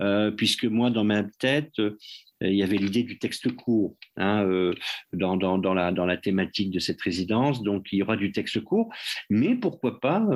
euh, 0.00 0.30
puisque 0.30 0.64
moi 0.64 0.90
dans 0.90 1.04
ma 1.04 1.24
tête, 1.24 1.78
euh, 1.78 1.96
il 2.40 2.54
y 2.54 2.62
avait 2.62 2.76
l'idée 2.76 3.02
du 3.02 3.18
texte 3.18 3.50
court 3.52 3.96
hein, 4.16 4.44
euh, 4.44 4.74
dans, 5.12 5.36
dans, 5.36 5.56
dans, 5.56 5.72
la, 5.72 5.90
dans 5.92 6.04
la 6.04 6.16
thématique 6.18 6.70
de 6.70 6.78
cette 6.78 7.00
résidence, 7.00 7.62
donc 7.62 7.86
il 7.92 7.98
y 7.98 8.02
aura 8.02 8.16
du 8.16 8.32
texte 8.32 8.60
court, 8.60 8.92
mais 9.30 9.54
pourquoi 9.54 10.00
pas 10.00 10.26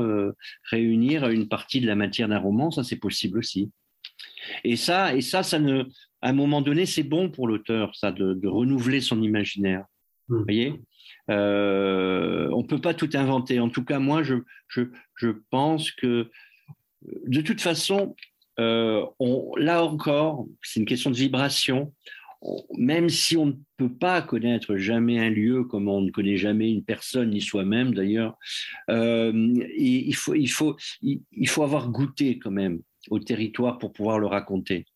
réunir 0.71 1.29
une 1.29 1.49
partie 1.49 1.81
de 1.81 1.87
la 1.87 1.97
matière 1.97 2.29
d'un 2.29 2.39
roman, 2.39 2.71
ça 2.71 2.85
c'est 2.85 2.97
possible 2.97 3.39
aussi. 3.39 3.71
Et 4.65 4.77
ça, 4.77 5.15
et 5.15 5.21
ça, 5.21 5.43
ça 5.43 5.59
ne, 5.59 5.85
à 6.23 6.31
un 6.31 6.33
moment 6.33 6.63
donné, 6.63 6.87
c'est 6.87 7.03
bon 7.03 7.31
pour 7.31 7.49
l'auteur, 7.49 7.95
ça, 7.95 8.13
de, 8.13 8.35
de 8.35 8.49
renouveler 8.49 9.01
son 9.01 9.23
imaginaire. 9.23 9.85
Mmh. 10.29 10.37
Vous 10.37 10.45
voyez? 10.45 10.81
Euh, 11.29 12.49
on 12.53 12.63
ne 12.63 12.67
peut 12.67 12.81
pas 12.81 12.95
tout 12.95 13.11
inventer. 13.15 13.61
En 13.61 13.69
tout 13.69 13.85
cas, 13.85 13.99
moi, 13.99 14.23
je, 14.23 14.37
je, 14.69 15.29
pense 15.51 15.91
que 15.93 16.31
de 17.27 17.41
toute 17.41 17.61
façon, 17.61 18.15
euh, 18.59 19.05
là 19.57 19.85
encore, 19.85 20.47
c'est 20.63 20.81
une 20.81 20.87
question 20.87 21.11
de 21.11 21.17
vibration. 21.17 21.93
même 22.79 23.11
si 23.11 23.37
on 23.37 23.47
ne 23.47 23.53
peut 23.77 23.93
pas 23.93 24.23
connaître 24.23 24.77
jamais 24.77 25.19
un 25.19 25.31
lieu 25.31 25.65
comme 25.65 25.89
on 25.89 26.01
ne 26.01 26.11
connaît 26.11 26.39
jamais 26.39 26.71
une 26.71 26.85
personne, 26.85 27.31
ni 27.31 27.41
soi-même 27.41 27.95
d'ailleurs, 27.95 28.39
euh, 28.89 29.33
il, 29.77 30.15
faut, 30.15 30.35
il, 30.35 30.49
faut, 30.49 30.77
il 31.03 31.49
faut 31.49 31.63
avoir 31.63 31.91
goûté 31.91 32.39
quand 32.39 32.51
même 32.51 32.81
au 33.09 33.19
territoire 33.19 33.79
pour 33.79 33.93
pouvoir 33.93 34.19
le 34.19 34.27
raconter. 34.27 34.87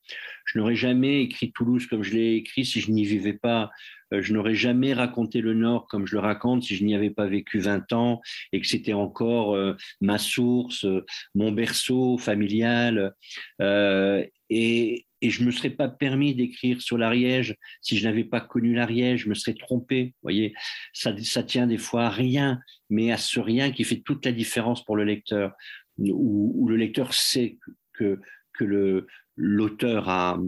Je 0.44 0.58
n'aurais 0.58 0.76
jamais 0.76 1.22
écrit 1.22 1.52
Toulouse 1.52 1.86
comme 1.86 2.02
je 2.02 2.14
l'ai 2.14 2.34
écrit 2.34 2.64
si 2.64 2.80
je 2.80 2.90
n'y 2.90 3.04
vivais 3.04 3.32
pas. 3.32 3.70
Euh, 4.12 4.22
je 4.22 4.32
n'aurais 4.32 4.54
jamais 4.54 4.92
raconté 4.92 5.40
le 5.40 5.54
Nord 5.54 5.86
comme 5.86 6.06
je 6.06 6.14
le 6.14 6.20
raconte 6.20 6.62
si 6.62 6.76
je 6.76 6.84
n'y 6.84 6.94
avais 6.94 7.10
pas 7.10 7.26
vécu 7.26 7.58
20 7.58 7.92
ans 7.92 8.20
et 8.52 8.60
que 8.60 8.66
c'était 8.66 8.92
encore 8.92 9.54
euh, 9.54 9.74
ma 10.00 10.18
source, 10.18 10.86
mon 11.34 11.52
berceau 11.52 12.18
familial. 12.18 13.14
Euh, 13.60 14.24
et, 14.50 15.06
je 15.22 15.40
ne 15.40 15.46
me 15.46 15.52
serais 15.52 15.70
pas 15.70 15.88
permis 15.88 16.34
d'écrire 16.34 16.82
sur 16.82 16.98
l'Ariège 16.98 17.56
si 17.80 17.96
je 17.96 18.04
n'avais 18.04 18.24
pas 18.24 18.42
connu 18.42 18.74
l'Ariège, 18.74 19.22
je 19.22 19.30
me 19.30 19.34
serais 19.34 19.54
trompé. 19.54 20.12
Voyez, 20.22 20.52
ça, 20.92 21.14
ça 21.22 21.42
tient 21.42 21.66
des 21.66 21.78
fois 21.78 22.04
à 22.04 22.10
rien, 22.10 22.60
mais 22.90 23.10
à 23.10 23.16
ce 23.16 23.40
rien 23.40 23.72
qui 23.72 23.84
fait 23.84 24.02
toute 24.04 24.26
la 24.26 24.32
différence 24.32 24.84
pour 24.84 24.96
le 24.96 25.04
lecteur, 25.04 25.52
où, 25.96 26.68
le 26.68 26.76
lecteur 26.76 27.14
sait 27.14 27.56
que, 27.94 28.20
que 28.52 29.06
l'auteur 29.36 30.08
a, 30.08 30.38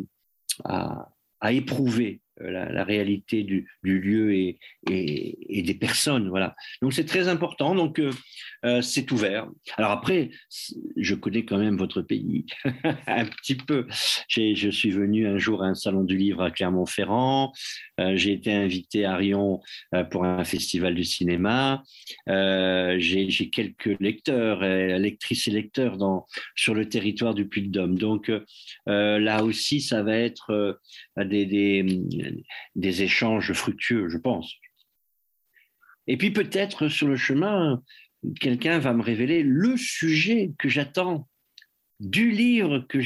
a, 0.65 1.09
a 1.41 1.53
éprouvé 1.53 2.21
euh, 2.43 2.51
la, 2.51 2.85
réalité 2.85 3.45
du, 3.45 3.67
lieu 3.83 4.35
et, 4.35 4.59
des 4.87 5.75
personnes. 5.75 6.29
Voilà. 6.29 6.55
Donc 6.83 6.93
c'est 6.93 7.05
très 7.05 7.29
important. 7.29 7.75
Donc 7.75 7.99
euh, 7.99 8.13
euh, 8.65 8.83
c'est 8.83 9.11
ouvert. 9.11 9.49
Alors 9.77 9.91
après, 9.91 10.31
je 10.97 11.15
connais 11.15 11.45
quand 11.45 11.59
même 11.59 11.77
votre 11.77 12.03
pays 12.03 12.47
un 13.07 13.25
petit 13.25 13.55
peu. 13.55 13.87
Je 14.29 14.71
suis 14.71 14.91
venu 14.91 15.27
un 15.27 15.39
jour 15.39 15.63
à 15.63 15.67
un 15.67 15.75
salon 15.75 16.05
du 16.05 16.17
livre 16.17 16.43
à 16.43 16.51
Clermont-Ferrand. 16.51 17.53
J'ai 17.99 18.33
été 18.33 18.53
invité 18.53 19.07
à 19.07 19.17
Rion 19.17 19.63
pour 20.11 20.25
un 20.25 20.45
festival 20.45 20.95
de 20.95 21.03
cinéma. 21.03 21.83
J'ai 22.27 23.51
quelques 23.51 23.99
lecteurs, 24.01 24.61
lectrices 24.61 25.49
et 25.49 25.53
lecteurs 25.53 25.97
dans, 25.97 26.27
sur 26.55 26.75
le 26.75 26.89
territoire 26.89 27.35
du 27.35 27.49
Puy-de-Dôme. 27.49 27.99
Donc 27.99 28.31
là 28.87 29.45
aussi, 29.45 29.81
ça 29.81 30.03
va 30.03 30.17
être 30.17 30.79
des 31.17 31.47
des 32.75 33.03
échanges 33.03 33.53
fructueux, 33.53 34.09
je 34.09 34.19
pense. 34.19 34.55
Et 36.07 36.17
puis 36.17 36.31
peut-être 36.31 36.89
sur 36.89 37.09
le 37.09 37.17
chemin, 37.17 37.83
quelqu'un 38.41 38.79
va 38.79 38.93
me 38.93 39.03
révéler 39.03 39.43
le 39.43 39.77
sujet 39.77 40.53
que 40.59 40.69
j'attends 40.69 41.29
du 42.01 42.31
livre 42.31 42.81
que, 42.89 42.99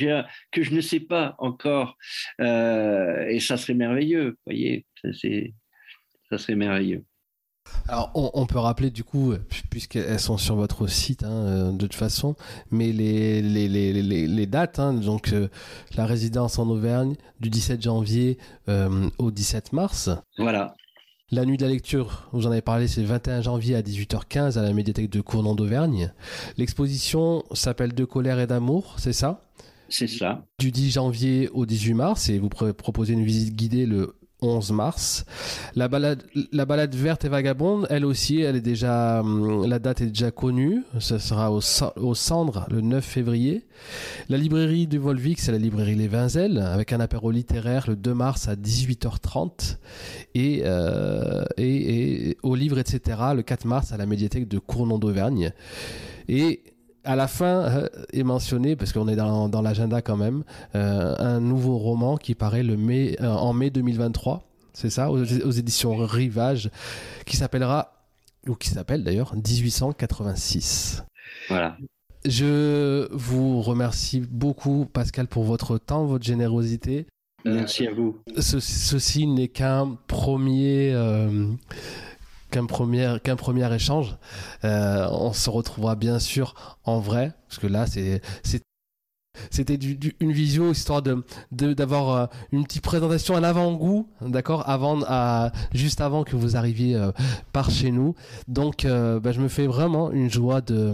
que 0.51 0.63
je 0.63 0.75
ne 0.75 0.81
sais 0.81 1.01
pas 1.01 1.35
encore. 1.39 1.97
Euh, 2.41 3.27
et 3.29 3.41
ça 3.41 3.57
serait 3.57 3.75
merveilleux, 3.75 4.37
voyez, 4.47 4.87
ça, 5.03 6.39
serait 6.39 6.57
merveilleux. 6.57 7.05
Alors, 7.89 8.13
on, 8.15 8.47
peut 8.47 8.59
rappeler 8.59 8.91
du 8.91 9.03
coup, 9.03 9.35
puisqu'elles 9.69 10.21
sont 10.21 10.39
sur 10.39 10.55
votre 10.55 10.87
site 10.87 11.25
hein, 11.25 11.31
euh, 11.31 11.73
de 11.73 11.79
toute 11.79 11.95
façon, 11.95 12.37
mais 12.71 12.93
les, 12.93 13.43
les, 13.43 13.69
les, 13.69 13.93
les 14.27 14.47
dates, 14.47 14.79
hein, 14.79 14.95
donc 14.95 15.33
euh, 15.33 15.49
la 15.97 16.07
résidence 16.07 16.61
en 16.61 16.69
Auvergne 16.69 17.17
du 17.41 17.51
17 17.51 17.83
janvier 17.83 18.39
euh, 18.69 19.09
au 19.19 19.33
17 19.33 19.73
mars. 19.73 20.09
Voilà. 20.39 20.77
La 21.33 21.45
nuit 21.45 21.57
de 21.57 21.65
la 21.65 21.71
lecture, 21.71 22.29
vous 22.33 22.47
en 22.47 22.53
avez 22.53 22.61
parlé, 22.61 22.87
c'est 22.87 23.01
le 23.01 23.09
21 23.09 23.43
janvier 23.43 23.75
à 23.75 23.83
18h15 23.83 24.57
à 24.57 24.63
la 24.63 24.73
médiathèque 24.73 25.11
de 25.11 25.21
Cournon 25.21 25.57
d'Auvergne. 25.57 26.13
L'exposition 26.59 27.45
s'appelle 27.53 27.93
De 27.93 28.05
colère 28.05 28.39
et 28.39 28.47
d'amour, 28.47 28.97
c'est 28.99 29.13
ça? 29.13 29.43
C'est 29.89 30.07
ça. 30.07 30.45
Du 30.61 30.71
10 30.71 30.93
janvier 30.93 31.49
au 31.53 31.67
18 31.67 31.95
mars, 31.95 32.29
et 32.29 32.39
vous 32.39 32.49
proposez 32.49 33.15
une 33.15 33.25
visite 33.25 33.57
guidée 33.57 33.87
le 33.87 34.15
11 34.43 34.73
mars. 34.73 35.25
La 35.75 35.89
balade, 35.89 36.23
la 36.53 36.65
balade 36.65 36.95
verte 36.95 37.25
et 37.25 37.29
vagabonde, 37.29 37.87
elle 37.91 38.05
aussi, 38.05 38.41
elle 38.41 38.57
est 38.57 38.61
déjà, 38.61 39.21
hum, 39.21 39.67
la 39.67 39.79
date 39.79 40.01
est 40.01 40.07
déjà 40.07 40.31
connue. 40.31 40.83
Ce 40.99 41.19
sera 41.19 41.53
au, 41.53 41.61
au 41.97 42.15
Cendre 42.15 42.67
le 42.71 42.81
9 42.81 43.05
février. 43.05 43.65
La 44.29 44.37
librairie 44.37 44.87
de 44.87 44.99
Volvic, 44.99 45.41
c'est 45.41 45.53
la 45.53 45.59
librairie 45.59 45.95
Les 45.95 46.09
Vinzelles, 46.09 46.59
avec 46.59 46.93
un 46.93 47.01
apéro 47.01 47.31
littéraire 47.31 47.85
le 47.89 47.97
2 47.97 48.15
mars 48.15 48.49
à 48.49 48.55
18h30. 48.55 49.77
Et, 50.35 50.63
euh, 50.65 51.45
et, 51.57 52.31
et 52.31 52.37
au 52.43 52.55
livre, 52.55 52.79
etc., 52.79 53.19
le 53.35 53.43
4 53.43 53.65
mars 53.65 53.93
à 53.93 53.97
la 53.97 54.07
médiathèque 54.07 54.49
de 54.49 54.59
Cournon 54.59 54.99
d'Auvergne. 54.99 55.53
Et 56.29 56.63
à 57.05 57.17
la 57.17 57.29
fin 57.29 57.65
euh, 57.65 57.89
est 58.13 58.23
mentionné, 58.23 58.77
parce 58.77 58.93
qu'on 58.93 59.09
est 59.09 59.17
dans, 59.17 59.49
dans 59.49 59.63
l'agenda 59.63 60.03
quand 60.03 60.17
même, 60.17 60.45
euh, 60.75 61.15
un 61.19 61.41
nouveau 61.41 61.79
roman 61.79 62.17
qui 62.17 62.35
paraît 62.35 62.63
le 62.63 62.77
mai, 62.77 63.17
euh, 63.21 63.29
en 63.29 63.53
mai 63.53 63.71
2023, 63.71 64.43
c'est 64.73 64.91
ça, 64.91 65.11
aux, 65.11 65.21
aux, 65.21 65.51
éditions 65.51 65.95
Rivage, 65.97 66.71
qui 67.27 67.37
s'appellera, 67.37 67.93
ou 68.47 68.55
qui 68.55 68.69
s'appelle 68.69 69.05
d'ailleurs, 69.05 69.35
1886. 69.35 71.05
Voilà. 71.49 71.77
Je 72.27 73.09
vous 73.13 73.63
remercie 73.63 74.21
beaucoup, 74.21 74.87
Pascal, 74.93 75.27
pour 75.27 75.45
votre 75.45 75.79
temps, 75.79 76.05
votre 76.05 76.25
générosité. 76.25 77.07
Merci 77.47 77.87
à 77.87 77.95
vous. 77.95 78.19
Ce, 78.39 78.61
ceci 78.61 79.27
n'est 79.27 79.49
qu'un 79.49 79.97
premier 80.07 80.93
qu'un 82.51 82.67
premier, 82.67 83.17
qu'un 83.23 83.37
premier 83.37 83.73
échange. 83.75 84.17
Euh, 84.65 85.07
on 85.11 85.33
se 85.33 85.51
retrouvera 85.51 85.97
bien 85.97 86.19
sûr 86.19 86.79
en 86.85 87.01
vrai, 87.01 87.33
parce 87.49 87.59
que 87.59 87.67
là, 87.67 87.87
c'est, 87.87 88.21
c'est 88.43 88.63
c'était 89.51 89.77
du, 89.77 89.97
du, 89.97 90.15
une 90.21 90.33
visio 90.33 90.71
histoire 90.73 91.03
de, 91.03 91.25
de 91.53 91.73
d'avoir 91.73 92.11
euh, 92.11 92.27
une 92.53 92.65
petite 92.65 92.83
présentation 92.83 93.37
à 93.37 93.41
l'avant-goût, 93.41 94.09
d'accord, 94.21 94.69
avant 94.69 95.01
à, 95.07 95.53
juste 95.73 96.01
avant 96.01 96.25
que 96.25 96.37
vous 96.37 96.57
arriviez 96.57 96.97
euh, 96.97 97.13
par 97.53 97.71
chez 97.71 97.91
nous. 97.91 98.15
Donc, 98.49 98.85
euh, 98.85 99.21
bah, 99.21 99.33
je 99.33 99.41
me 99.41 99.49
fais 99.49 99.67
vraiment 99.67 100.11
une 100.11 100.31
joie 100.31 100.61
de, 100.61 100.93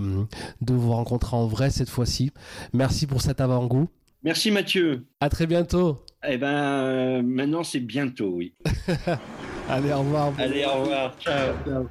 de 0.61 0.75
vous 0.75 0.93
rencontrer 0.93 1.37
en 1.37 1.47
vrai 1.47 1.71
cette 1.71 1.89
fois-ci. 1.89 2.31
Merci 2.73 3.07
pour 3.07 3.23
cet 3.23 3.41
avant-goût. 3.41 3.89
Merci 4.23 4.51
Mathieu. 4.51 5.07
À 5.21 5.29
très 5.29 5.47
bientôt. 5.47 6.03
Eh 6.29 6.39
ben, 6.39 7.23
maintenant 7.23 7.63
c'est 7.63 7.81
bientôt, 7.81 8.33
oui. 8.35 8.55
Allez, 9.69 9.93
au 9.93 9.99
revoir. 9.99 10.33
Allez, 10.39 10.65
au 10.65 10.81
revoir. 10.81 11.15
Ciao. 11.19 11.55
Ciao. 11.67 11.89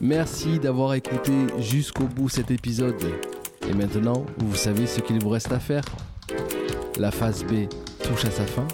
Merci 0.00 0.58
d'avoir 0.58 0.94
écouté 0.94 1.32
jusqu'au 1.58 2.04
bout 2.04 2.28
cet 2.28 2.50
épisode. 2.50 3.02
Et 3.68 3.72
maintenant, 3.72 4.26
vous 4.38 4.54
savez 4.54 4.86
ce 4.86 5.00
qu'il 5.00 5.18
vous 5.20 5.30
reste 5.30 5.52
à 5.52 5.58
faire. 5.58 5.84
La 6.98 7.10
phase 7.10 7.44
B 7.44 7.68
touche 8.02 8.24
à 8.24 8.30
sa 8.30 8.46
fin. 8.46 8.66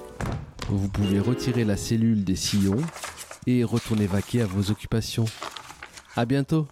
Vous 0.69 0.89
pouvez 0.89 1.21
retirer 1.21 1.65
la 1.65 1.77
cellule 1.77 2.25
des 2.25 2.37
sillons 2.37 2.83
et 3.47 3.65
retourner 3.65 4.07
vaquer 4.07 4.43
à 4.43 4.47
vos 4.47 4.71
occupations. 4.71 5.25
À 6.17 6.25
bientôt. 6.27 6.67